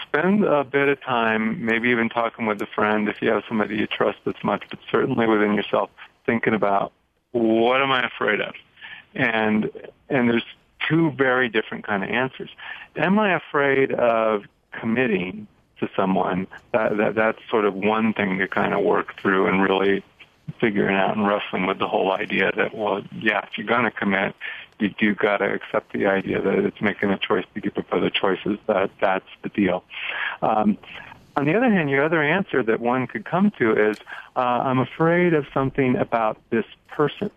[0.02, 3.76] Spend a bit of time, maybe even talking with a friend if you have somebody
[3.76, 5.90] you trust this much, but certainly within yourself,
[6.26, 6.92] thinking about
[7.32, 8.54] what am I afraid of?
[9.14, 9.70] And
[10.08, 10.44] and there's
[10.88, 12.50] two very different kind of answers.
[12.96, 15.46] Am I afraid of committing
[15.80, 16.46] to someone?
[16.72, 20.04] That, that that's sort of one thing to kind of work through and really
[20.60, 23.90] figuring out and wrestling with the whole idea that well, yeah, if you're going to
[23.90, 24.34] commit,
[24.78, 27.92] you do got to accept the idea that it's making a choice to give up
[27.92, 28.58] other choices.
[28.66, 29.84] That that's the deal.
[30.42, 30.78] Um,
[31.36, 33.96] on the other hand, your other answer that one could come to is,
[34.34, 37.30] uh, I'm afraid of something about this person.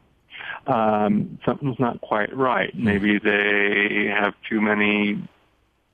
[0.65, 2.75] Um, something's not quite right.
[2.75, 5.21] Maybe they have too many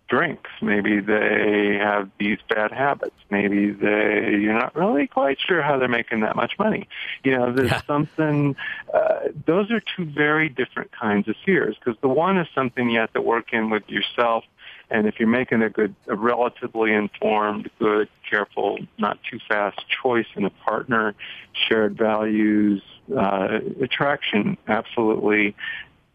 [0.08, 0.50] drinks.
[0.62, 3.16] Maybe they have these bad habits.
[3.30, 6.88] Maybe they you're not really quite sure how they're making that much money.
[7.24, 7.82] You know, there's Yeah.
[7.82, 8.56] something.
[8.94, 13.00] Uh, those are two very different kinds of fears because the one is something you
[13.00, 14.46] have to work in with yourself.
[14.90, 20.28] And if you're making a good, a relatively informed, good, careful, not too fast choice
[20.38, 21.14] in a partner,
[21.52, 22.82] shared values,
[23.14, 25.56] uh, attraction, absolutely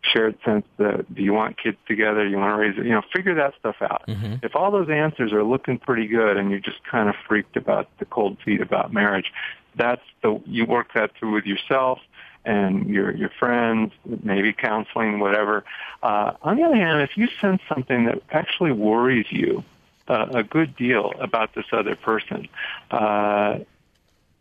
[0.03, 3.03] shared sense that do you want kids together, you want to raise it, you know,
[3.15, 4.03] figure that stuff out.
[4.43, 7.89] If all those answers are looking pretty good and you're just kind of freaked about
[7.99, 9.33] the cold feet about marriage,
[9.77, 12.01] that's the you work that through with yourself
[12.45, 13.93] and your your friends,
[14.25, 15.65] maybe counseling, whatever.
[16.03, 19.63] Uh, on the other hand, if you sense something that actually worries you
[20.09, 22.49] uh, a good deal about this other person,
[22.91, 23.61] uh,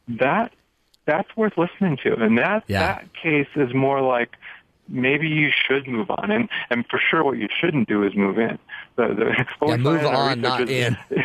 [0.07, 0.51] that
[1.05, 2.79] that's worth listening to, and that Yeah.
[2.79, 4.35] that case is more like
[4.87, 8.37] maybe you should move on, and and for sure, what you shouldn't do is move
[8.37, 8.57] in.
[8.95, 10.95] The, the, Yeah, move in on, not is-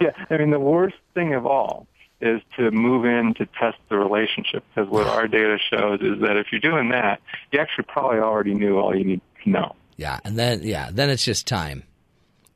[0.00, 1.86] yeah, I mean the worst thing of all
[2.20, 6.36] is to move in to test the relationship because what our data shows is that
[6.36, 9.74] if you're doing that, you actually probably already knew all you need to know.
[9.96, 11.84] Yeah, and then yeah, then it's just time.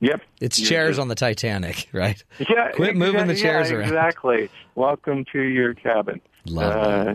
[0.01, 0.21] Yep.
[0.41, 2.23] It's chairs on the Titanic, right?
[2.39, 2.73] Yeah.
[2.73, 3.89] Quit moving the chairs yeah, around.
[3.89, 4.51] Exactly.
[4.75, 6.21] Welcome to your cabin.
[6.47, 7.15] Love uh,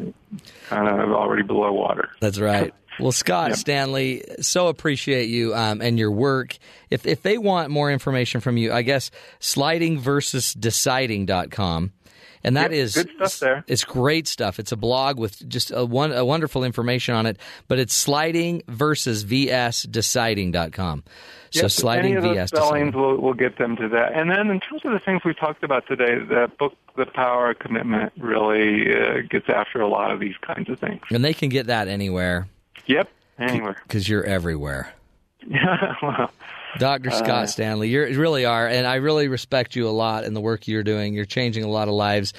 [0.69, 2.09] Kind of already below water.
[2.19, 2.73] That's right.
[2.99, 3.57] Well, Scott Yep.
[3.57, 6.57] Stanley, so appreciate you um, and your work.
[6.89, 11.93] If if they want more information from you, I guess slidingversusdeciding.com.
[12.41, 13.65] And that Yep, is good stuff there.
[13.67, 14.59] It's great stuff.
[14.59, 17.37] It's a blog with just a one a wonderful information on it,
[17.67, 21.03] but it's sliding versus vsdeciding.com.
[21.51, 24.13] So Yep, sliding any of vs spellings will will get them to that.
[24.13, 27.49] And then in terms of the things we talked about today, the book, The Power
[27.51, 31.01] of Commitment, really uh, gets after a lot of these kinds of things.
[31.09, 32.47] And they can get that anywhere
[32.89, 33.09] Yep.
[33.39, 33.77] Anywhere.
[33.83, 34.93] because you're everywhere.
[36.03, 36.29] Well,
[36.77, 37.09] Dr.
[37.09, 40.41] Scott Uh, Stanley, you really are, and I really respect you a lot in the
[40.41, 41.13] work you're doing.
[41.15, 42.31] You're changing a lot of lives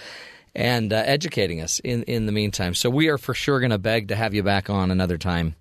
[0.55, 2.75] and uh, educating us in, in the meantime.
[2.75, 5.55] So we are for sure going to beg to have you back on another time.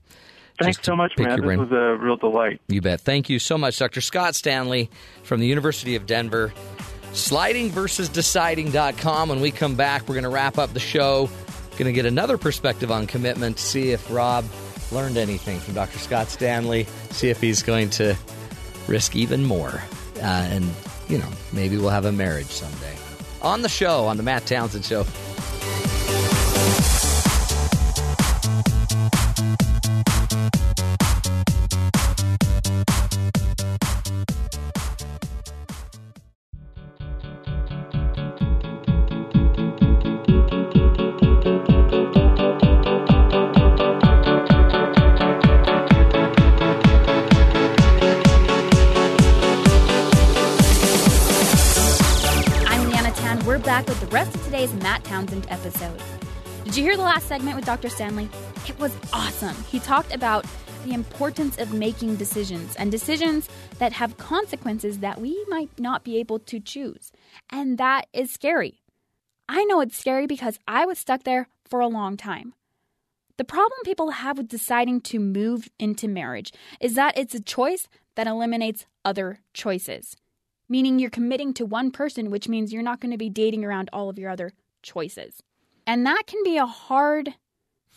[0.61, 1.29] thanks so much, man.
[1.29, 1.59] This brain.
[1.59, 2.61] was a real delight.
[2.67, 3.01] You bet.
[3.01, 4.01] Thank you so much, Dr.
[4.01, 4.89] Scott Stanley
[5.23, 6.53] from the University of Denver.
[7.13, 9.29] Slidingversusdeciding.com.
[9.29, 11.29] When we come back, we're going to wrap up the show.
[11.71, 14.43] Going to get another perspective on commitment, see if Rob
[14.91, 15.99] learned anything from Dr.
[15.99, 18.15] Scott Stanley, see if he's going to
[18.87, 19.81] risk even more.
[20.17, 20.69] Uh, and,
[21.07, 22.95] you know, maybe we'll have a marriage someday.
[23.41, 25.05] On the show, on the Matt Townsend Show.
[53.59, 56.01] We're back with the rest of today's Matt Townsend episode.
[56.63, 57.89] Did you hear the last segment with Dr.
[57.89, 58.29] Stanley?
[58.65, 59.53] It was awesome.
[59.65, 60.45] He talked about
[60.85, 66.15] the importance of making decisions and decisions that have consequences that we might not be
[66.19, 67.11] able to choose.
[67.49, 68.79] And that is scary.
[69.49, 72.53] I know it's scary because I was stuck there for a long time.
[73.35, 77.89] The problem people have with deciding to move into marriage is that it's a choice
[78.15, 80.15] that eliminates other choices
[80.69, 83.89] meaning you're committing to one person, which means you're not going to be dating around
[83.91, 85.41] all of your other choices.
[85.85, 87.33] And that can be a hard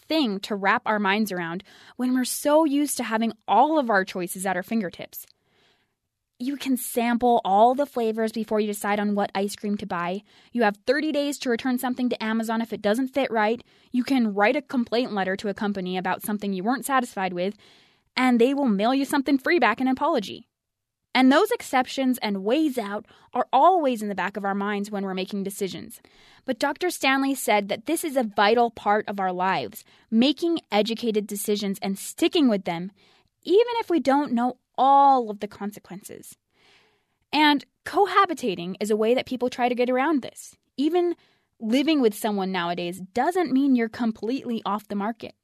[0.08, 1.62] thing to wrap our minds around
[1.96, 5.26] when we're so used to having all of our choices at our fingertips.
[6.38, 10.22] You can sample all the flavors before you decide on what ice cream to buy.
[10.50, 13.62] You have 30 days to return something to Amazon if it doesn't fit right.
[13.92, 17.54] You can write a complaint letter to a company about something you weren't satisfied with,
[18.16, 20.48] and they will mail you something free back an apology.
[21.14, 25.04] And those exceptions and ways out are always in the back of our minds when
[25.04, 26.00] we're making decisions.
[26.44, 26.90] But Dr.
[26.90, 31.98] Stanley said that this is a vital part of our lives, making educated decisions and
[31.98, 32.92] sticking with them,
[33.44, 36.36] even if we don't know all of the consequences.
[37.32, 40.56] And cohabitating is a way that people try to get around this.
[40.76, 41.14] Even
[41.60, 45.34] living with someone nowadays doesn't mean you're completely off the market.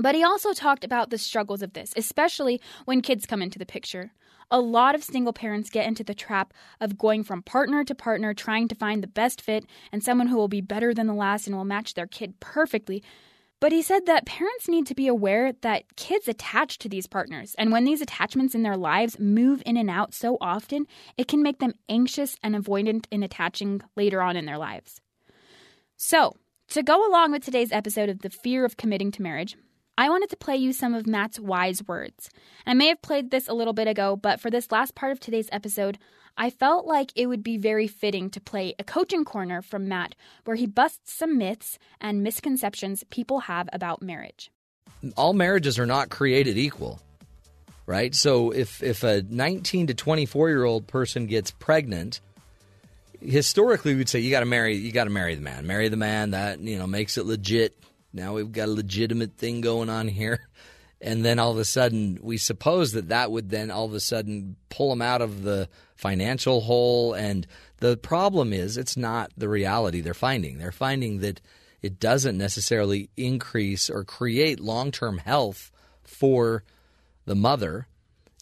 [0.00, 3.66] But he also talked about the struggles of this, especially when kids come into the
[3.66, 4.12] picture.
[4.50, 8.32] A lot of single parents get into the trap of going from partner to partner,
[8.32, 11.46] trying to find the best fit and someone who will be better than the last
[11.46, 13.02] and will match their kid perfectly.
[13.60, 17.54] But he said that parents need to be aware that kids attach to these partners,
[17.58, 20.86] and when these attachments in their lives move in and out so often,
[21.18, 25.02] it can make them anxious and avoidant in attaching later on in their lives.
[25.98, 26.36] So,
[26.68, 29.56] to go along with today's episode of The Fear of Committing to Marriage,
[30.00, 32.30] I wanted to play you some of Matt's wise words.
[32.66, 35.20] I may have played this a little bit ago, but for this last part of
[35.20, 35.98] today's episode,
[36.38, 40.14] I felt like it would be very fitting to play a coaching corner from Matt
[40.46, 44.50] where he busts some myths and misconceptions people have about marriage.
[45.18, 46.98] all marriages are not created equal,
[47.84, 48.14] right?
[48.14, 52.22] So if if a 19 to 24 year old person gets pregnant,
[53.20, 55.98] historically we'd say you got to marry you got to marry the man, marry the
[55.98, 57.76] man that you know makes it legit.
[58.12, 60.48] Now we've got a legitimate thing going on here,
[61.00, 64.00] and then all of a sudden we suppose that that would then all of a
[64.00, 67.14] sudden pull them out of the financial hole.
[67.14, 67.46] And
[67.78, 70.58] the problem is it's not the reality they're finding.
[70.58, 71.40] They're finding that
[71.82, 75.70] it doesn't necessarily increase or create long term health
[76.02, 76.64] for
[77.24, 77.86] the mother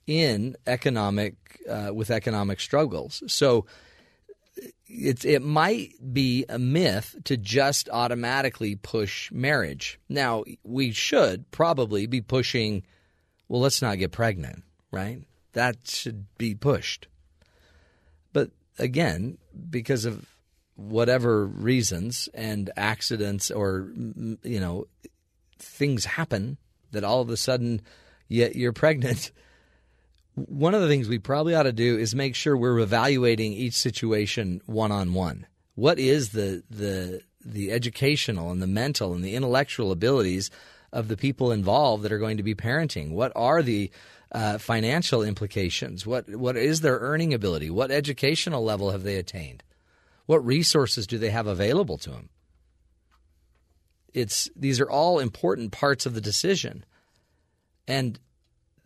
[0.07, 1.35] in economic
[1.69, 3.23] uh, with economic struggles.
[3.27, 3.67] So
[4.89, 10.01] it it might be a myth to just automatically push marriage.
[10.09, 12.83] Now we should probably be pushing.
[13.49, 15.23] Well, let's not get pregnant, right?
[15.53, 17.09] That should be pushed.
[18.33, 19.39] But again,
[19.71, 20.27] because of
[20.77, 24.87] whatever reasons and accidents or you know
[25.59, 26.57] things happen
[26.93, 27.83] that all of a sudden
[28.29, 29.33] yet you're pregnant
[30.47, 33.75] one of the things we probably ought to do is make sure we're evaluating each
[33.75, 35.47] situation one on one.
[35.75, 40.51] What is the the the educational and the mental and the intellectual abilities
[40.93, 43.13] of the people involved that are going to be parenting?
[43.13, 43.91] What are the
[44.33, 46.07] uh, financial implications?
[46.07, 47.71] What what is their earning ability?
[47.71, 49.63] What educational level have they attained?
[50.27, 52.29] What resources do they have available to them?
[54.13, 56.85] It's these are all important parts of the decision,
[57.87, 58.19] and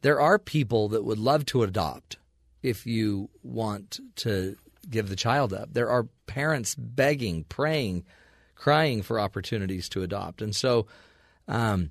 [0.03, 2.19] there are people that would love to adopt
[2.63, 4.57] if you want to
[4.89, 5.73] give the child up.
[5.73, 8.05] There are parents begging, praying,
[8.55, 10.87] crying for opportunities to adopt, and so.
[11.49, 11.91] Um,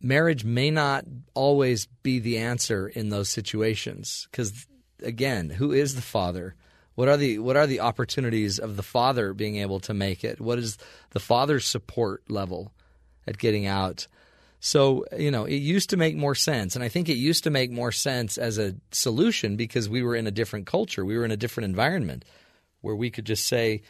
[0.00, 4.66] marriage may not always be the answer in those situations because
[5.02, 6.54] again who is the father
[6.94, 10.40] what are the what are the opportunities of the father being able to make it
[10.40, 10.76] what is
[11.10, 12.72] the father's support level
[13.26, 14.06] at getting out
[14.60, 17.50] so you know it used to make more sense and i think it used to
[17.50, 21.24] make more sense as a solution because we were in a different culture we were
[21.24, 22.24] in a different environment
[22.80, 23.82] where we could just say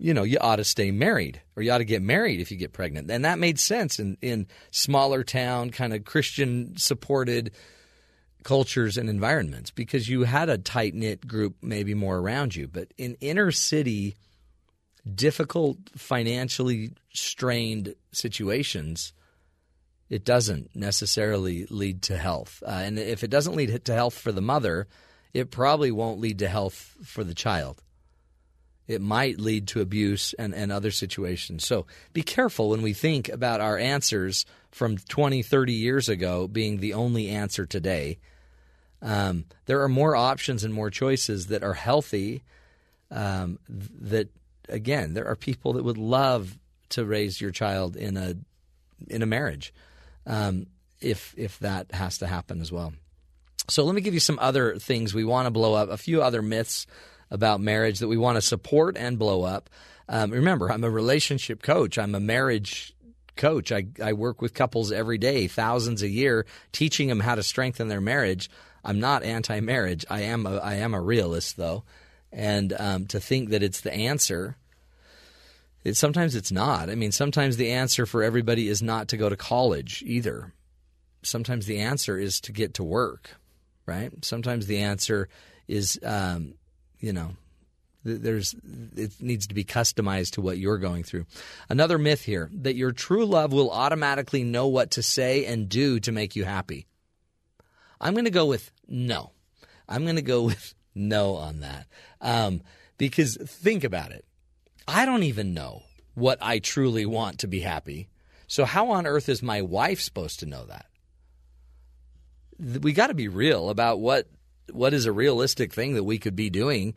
[0.00, 2.56] you know, you ought to stay married or you ought to get married if you
[2.56, 3.10] get pregnant.
[3.10, 7.52] And that made sense in, in smaller town, kind of Christian supported
[8.42, 12.66] cultures and environments because you had a tight knit group maybe more around you.
[12.66, 14.16] But in inner city,
[15.14, 19.12] difficult, financially strained situations,
[20.10, 22.62] it doesn't necessarily lead to health.
[22.66, 24.86] Uh, and if it doesn't lead to health for the mother,
[25.32, 27.82] it probably won't lead to health for the child
[28.90, 31.64] it might lead to abuse and, and other situations.
[31.64, 36.80] So be careful when we think about our answers from 20, 30 years ago being
[36.80, 38.18] the only answer today.
[39.00, 42.42] Um, there are more options and more choices that are healthy.
[43.12, 44.28] Um, that
[44.68, 46.58] again, there are people that would love
[46.88, 48.34] to raise your child in a
[49.06, 49.72] in a marriage,
[50.26, 50.66] um,
[51.00, 52.92] if if that has to happen as well.
[53.68, 55.90] So let me give you some other things we want to blow up.
[55.90, 56.86] A few other myths
[57.30, 59.70] about marriage that we want to support and blow up.
[60.08, 61.96] Um, remember, I'm a relationship coach.
[61.96, 62.92] I'm a marriage
[63.36, 63.70] coach.
[63.70, 67.88] I, I work with couples every day, thousands a year, teaching them how to strengthen
[67.88, 68.50] their marriage.
[68.84, 70.04] I'm not anti-marriage.
[70.10, 71.84] I am a, I am a realist though,
[72.32, 74.56] and um, to think that it's the answer.
[75.84, 76.90] It, sometimes it's not.
[76.90, 80.52] I mean, sometimes the answer for everybody is not to go to college either.
[81.22, 83.36] Sometimes the answer is to get to work,
[83.86, 84.12] right?
[84.24, 85.28] Sometimes the answer
[85.68, 86.54] is um,
[87.00, 87.30] you know,
[88.04, 88.54] there's
[88.96, 91.26] it needs to be customized to what you're going through.
[91.68, 96.00] Another myth here that your true love will automatically know what to say and do
[96.00, 96.86] to make you happy.
[98.00, 99.32] I'm going to go with no.
[99.88, 101.86] I'm going to go with no on that
[102.20, 102.62] um,
[102.96, 104.24] because think about it.
[104.90, 105.84] I don't even know
[106.14, 108.08] what I truly want to be happy.
[108.48, 110.86] So how on earth is my wife supposed to know that?
[112.82, 114.26] We got to be real about what
[114.72, 116.94] what is a realistic thing that we could be doing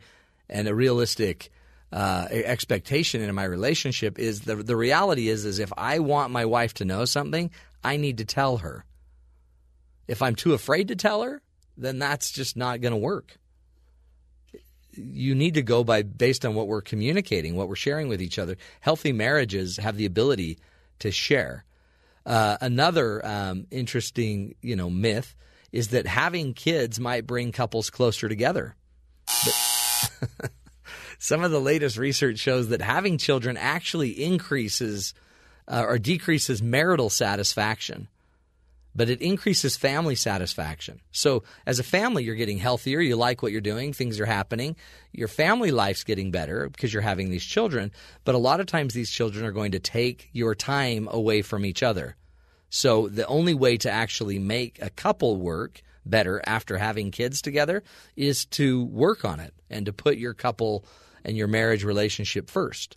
[0.48, 1.50] and a realistic
[1.92, 6.44] uh, expectation in my relationship is the the reality is is if I want my
[6.44, 7.52] wife to know something,
[7.84, 8.84] I need to tell her.
[10.08, 11.40] If I'm too afraid to tell her,
[11.76, 13.38] then that's just not going to work.
[14.96, 18.38] You need to go by based on what we're communicating, what we're sharing with each
[18.38, 18.56] other.
[18.80, 20.58] Healthy marriages have the ability
[21.00, 21.64] to share.
[22.26, 25.34] Uh, another um, interesting, you know, myth
[25.72, 28.76] is that having kids might bring couples closer together.
[29.44, 30.50] But
[31.18, 35.14] some of the latest research shows that having children actually increases
[35.66, 38.08] uh, or decreases marital satisfaction,
[38.94, 41.00] but it increases family satisfaction.
[41.10, 44.76] So, as a family, you're getting healthier, you like what you're doing, things are happening,
[45.12, 47.92] your family life's getting better because you're having these children,
[48.24, 51.64] but a lot of times these children are going to take your time away from
[51.64, 52.16] each other.
[52.70, 57.82] So the only way to actually make a couple work better after having kids together
[58.16, 60.84] is to work on it and to put your couple
[61.24, 62.96] and your marriage relationship first.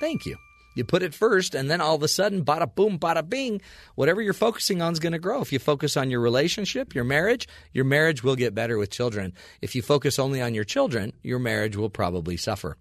[0.00, 0.36] Thank you.
[0.74, 3.60] You put it first, and then all of a sudden, bada boom, bada bing,
[3.96, 5.40] whatever you're focusing on is going to grow.
[5.40, 9.32] If you focus on your relationship, your marriage, your marriage will get better with children.
[9.60, 12.76] If you focus only on your children, your marriage will probably suffer.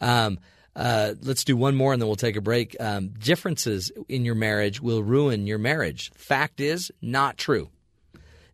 [0.00, 0.38] Um,
[0.74, 2.76] uh, let's do one more and then we'll take a break.
[2.78, 6.12] Um, differences in your marriage will ruin your marriage.
[6.14, 7.70] Fact is, not true.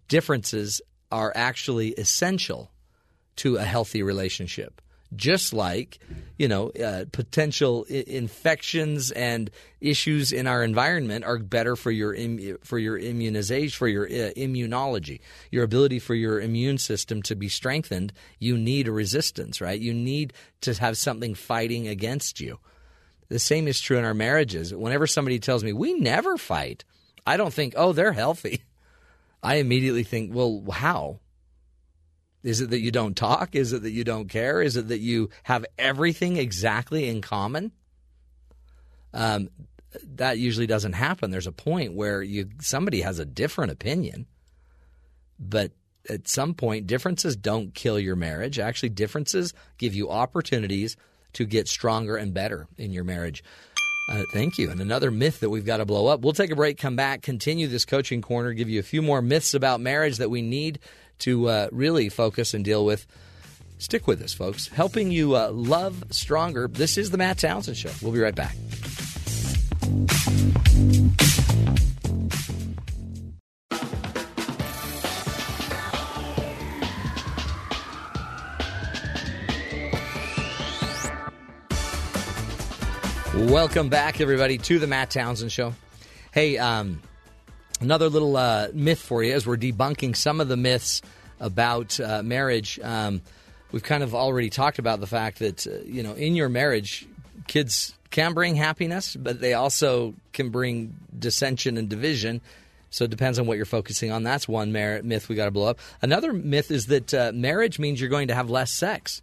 [0.06, 0.80] Differences
[1.10, 2.70] are actually essential
[3.36, 4.81] to a healthy relationship
[5.14, 5.98] just like
[6.38, 9.50] you know uh, potential I- infections and
[9.80, 14.32] issues in our environment are better for your Im- for your immunization for your uh,
[14.36, 15.20] immunology.
[15.50, 19.80] Your ability for your immune system to be strengthened you need a resistance right?
[19.80, 20.32] You need
[20.62, 22.58] to have something fighting against you.
[23.28, 24.74] The same is true in our marriages.
[24.74, 26.84] Whenever somebody tells me we never fight
[27.26, 28.62] i don't think oh they're healthy.
[29.42, 31.18] I immediately think, well, how?
[32.42, 33.54] Is it that you don't talk?
[33.54, 34.62] Is it that you don't care?
[34.62, 37.72] Is it that you have everything exactly in common?
[39.14, 39.50] Um,
[40.14, 41.30] that usually doesn't happen.
[41.30, 44.26] There's a point where you somebody has a different opinion,
[45.38, 45.72] but
[46.08, 48.58] at some point, differences don't kill your marriage.
[48.58, 50.96] Actually, differences give you opportunities
[51.34, 53.44] to get stronger and better in your marriage.
[54.10, 54.70] Uh, thank you.
[54.70, 56.20] And another myth that we've got to blow up.
[56.20, 59.22] We'll take a break, come back, continue this coaching corner, give you a few more
[59.22, 60.80] myths about marriage that we need
[61.22, 63.06] to uh, really focus and deal with.
[63.78, 64.68] Stick with us, folks.
[64.68, 66.68] Helping you uh, love stronger.
[66.68, 67.90] This is the Matt Townsend Show.
[68.00, 68.56] We'll be right back.
[83.34, 85.74] Welcome back, everybody, to the Matt Townsend Show.
[86.32, 87.02] Hey, um,
[87.82, 91.02] another little uh, myth for you as we're debunking some of the myths
[91.40, 92.78] about uh, marriage.
[92.82, 93.22] Um,
[93.72, 97.06] we've kind of already talked about the fact that, uh, you know, in your marriage,
[97.46, 102.40] kids can bring happiness, but they also can bring dissension and division.
[102.90, 104.22] So it depends on what you're focusing on.
[104.22, 105.78] That's one myth we got to blow up.
[106.02, 109.22] Another myth is that uh, marriage means you're going to have less sex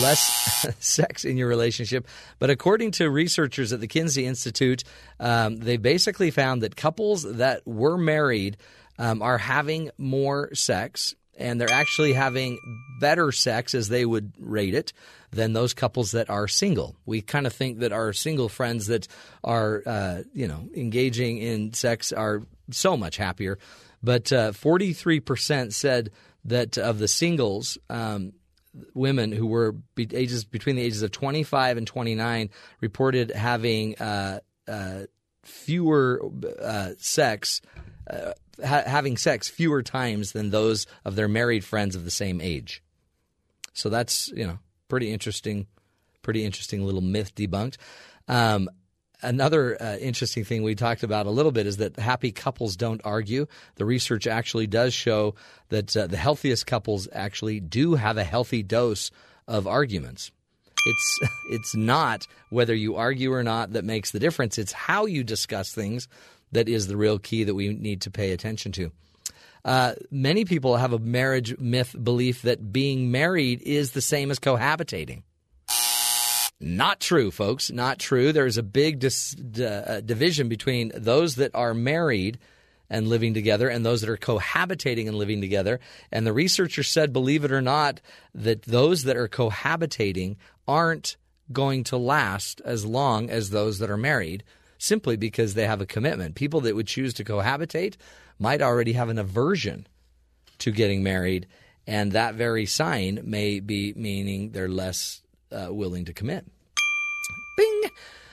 [0.00, 2.06] less sex in your relationship.
[2.38, 4.84] But according to researchers at the Kinsey Institute,
[5.18, 8.56] um, they basically found that couples that were married
[8.98, 12.58] um, are having more sex and they're actually having
[13.00, 14.92] better sex as they would rate it
[15.30, 16.96] than those couples that are single.
[17.06, 19.08] We kind of think that our single friends that
[19.42, 23.58] are, uh, you know, engaging in sex are so much happier.
[24.02, 26.10] But uh, 43% said
[26.44, 28.32] that of the singles, um,
[28.94, 32.50] women who were be- ages between the ages of 25 and 29
[32.80, 35.00] reported having uh, uh,
[35.42, 36.22] fewer
[36.60, 37.60] uh, sex,
[38.08, 38.32] uh,
[38.64, 42.82] ha- having sex fewer times than those of their married friends of the same age.
[43.72, 44.58] So that's you know
[44.88, 45.66] pretty interesting,
[46.22, 47.76] pretty interesting little myth debunked.
[48.28, 48.68] Um,
[49.22, 53.00] Another uh, interesting thing we talked about a little bit is that happy couples don't
[53.04, 53.46] argue.
[53.76, 55.34] The research actually does show
[55.68, 59.10] that uh, the healthiest couples actually do have a healthy dose
[59.46, 60.30] of arguments.
[60.86, 61.18] It's
[61.50, 64.58] it's not whether you argue or not that makes the difference.
[64.58, 66.08] It's how you discuss things
[66.52, 68.90] that is the real key that we need to pay attention to.
[69.64, 74.38] Uh, many people have a marriage myth belief that being married is the same as
[74.38, 75.22] cohabitating.
[76.60, 77.70] Not true, folks.
[77.70, 78.32] Not true.
[78.32, 82.38] There's a big dis- d- uh, division between those that are married
[82.90, 85.80] and living together and those that are cohabitating and living together.
[86.12, 88.00] And the researcher said, believe it or not,
[88.34, 90.36] that those that are cohabitating
[90.68, 91.16] aren't
[91.52, 94.44] going to last as long as those that are married
[94.76, 96.34] simply because they have a commitment.
[96.34, 97.96] People that would choose to cohabitate
[98.38, 99.86] might already have an aversion
[100.58, 101.46] to getting married,
[101.86, 105.22] and that very sign may be meaning they're less
[105.52, 106.46] uh, willing to commit.
[107.56, 107.82] Bing!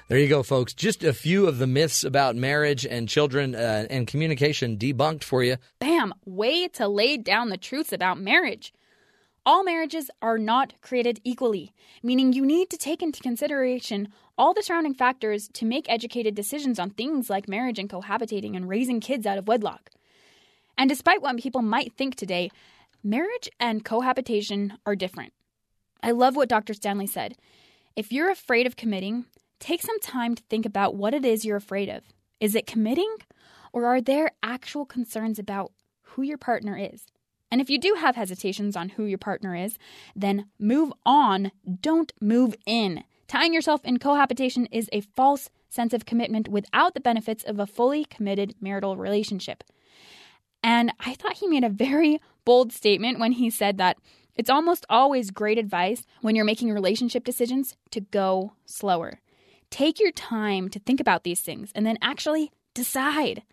[0.10, 0.74] There you go, folks.
[0.74, 5.44] Just a few of the myths about marriage and children uh, and communication debunked for
[5.44, 5.58] you.
[5.80, 6.14] Bam!
[6.26, 8.74] Way to lay down the truths about marriage.
[9.46, 14.62] All marriages are not created equally, meaning you need to take into consideration all the
[14.62, 19.26] surrounding factors to make educated decisions on things like marriage and cohabitating and raising kids
[19.26, 19.90] out of wedlock.
[20.78, 22.52] And despite what people might think today,
[23.04, 25.34] marriage and cohabitation are different.
[26.02, 26.74] I love what Dr.
[26.74, 27.36] Stanley said.
[27.96, 29.26] If you're afraid of committing,
[29.60, 32.04] take some time to think about what it is you're afraid of.
[32.40, 33.16] Is it committing?
[33.74, 35.72] Or are there actual concerns about
[36.02, 37.08] who your partner is?
[37.52, 39.78] And if you do have hesitations on who your partner is,
[40.16, 43.04] then move on, don't move in.
[43.28, 47.68] Tying yourself in cohabitation is a false sense of commitment without the benefits of a
[47.68, 49.64] fully committed marital relationship.
[50.64, 53.98] And I thought he made a very bold statement when he said that
[54.38, 59.20] it's almost always great advice when you're making relationship decisions to go slower.
[59.70, 63.44] Take your time to think about these things and then actually decide.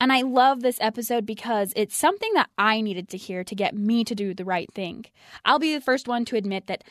[0.00, 3.74] And I love this episode because it's something that I needed to hear to get
[3.74, 5.04] me to do the right thing.
[5.44, 6.82] I'll be the first one to admit that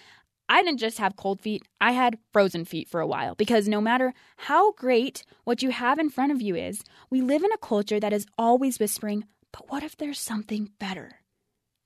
[0.48, 3.82] I didn't just have cold feet, I had frozen feet for a while because no
[3.82, 7.58] matter how great what you have in front of you is, we live in a
[7.58, 11.20] culture that is always whispering, but what if there's something better?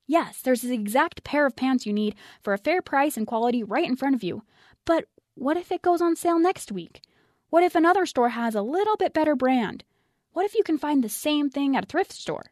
[0.07, 3.63] Yes, there's the exact pair of pants you need for a fair price and quality
[3.63, 4.43] right in front of you.
[4.85, 7.01] But what if it goes on sale next week?
[7.49, 9.83] What if another store has a little bit better brand?
[10.33, 12.51] What if you can find the same thing at a thrift store?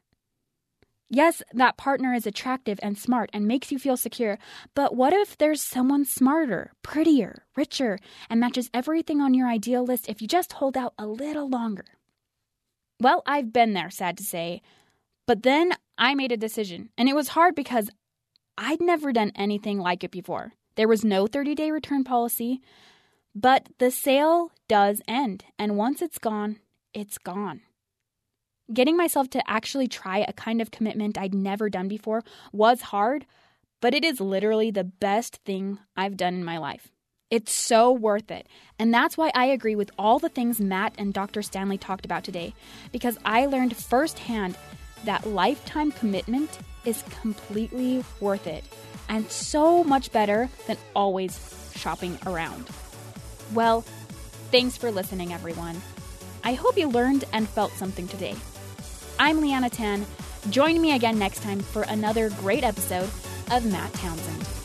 [1.09, 4.39] Yes, that partner is attractive and smart and makes you feel secure,
[4.73, 7.99] but what if there's someone smarter, prettier, richer,
[8.29, 11.83] and matches everything on your ideal list if you just hold out a little longer?
[13.01, 14.61] Well, I've been there, sad to say,
[15.27, 17.89] But then I made a decision, and it was hard because
[18.57, 20.53] I'd never done anything like it before.
[20.75, 22.61] There was no 30 day return policy,
[23.35, 26.57] but the sale does end, and once it's gone,
[26.93, 27.61] it's gone.
[28.73, 33.25] Getting myself to actually try a kind of commitment I'd never done before was hard,
[33.81, 36.89] but it is literally the best thing I've done in my life.
[37.29, 38.47] It's so worth it.
[38.77, 41.41] And that's why I agree with all the things Matt and Dr.
[41.41, 42.53] Stanley talked about today,
[42.91, 44.57] because I learned firsthand
[45.05, 48.63] that lifetime commitment is completely worth it
[49.09, 52.69] and so much better than always shopping around.
[53.53, 53.81] Well,
[54.51, 55.81] thanks for listening, everyone.
[56.43, 58.35] I hope you learned and felt something today.
[59.19, 60.05] I'm Leanna Tan.
[60.49, 63.09] Join me again next time for another great episode
[63.51, 64.60] of Matt Townsend.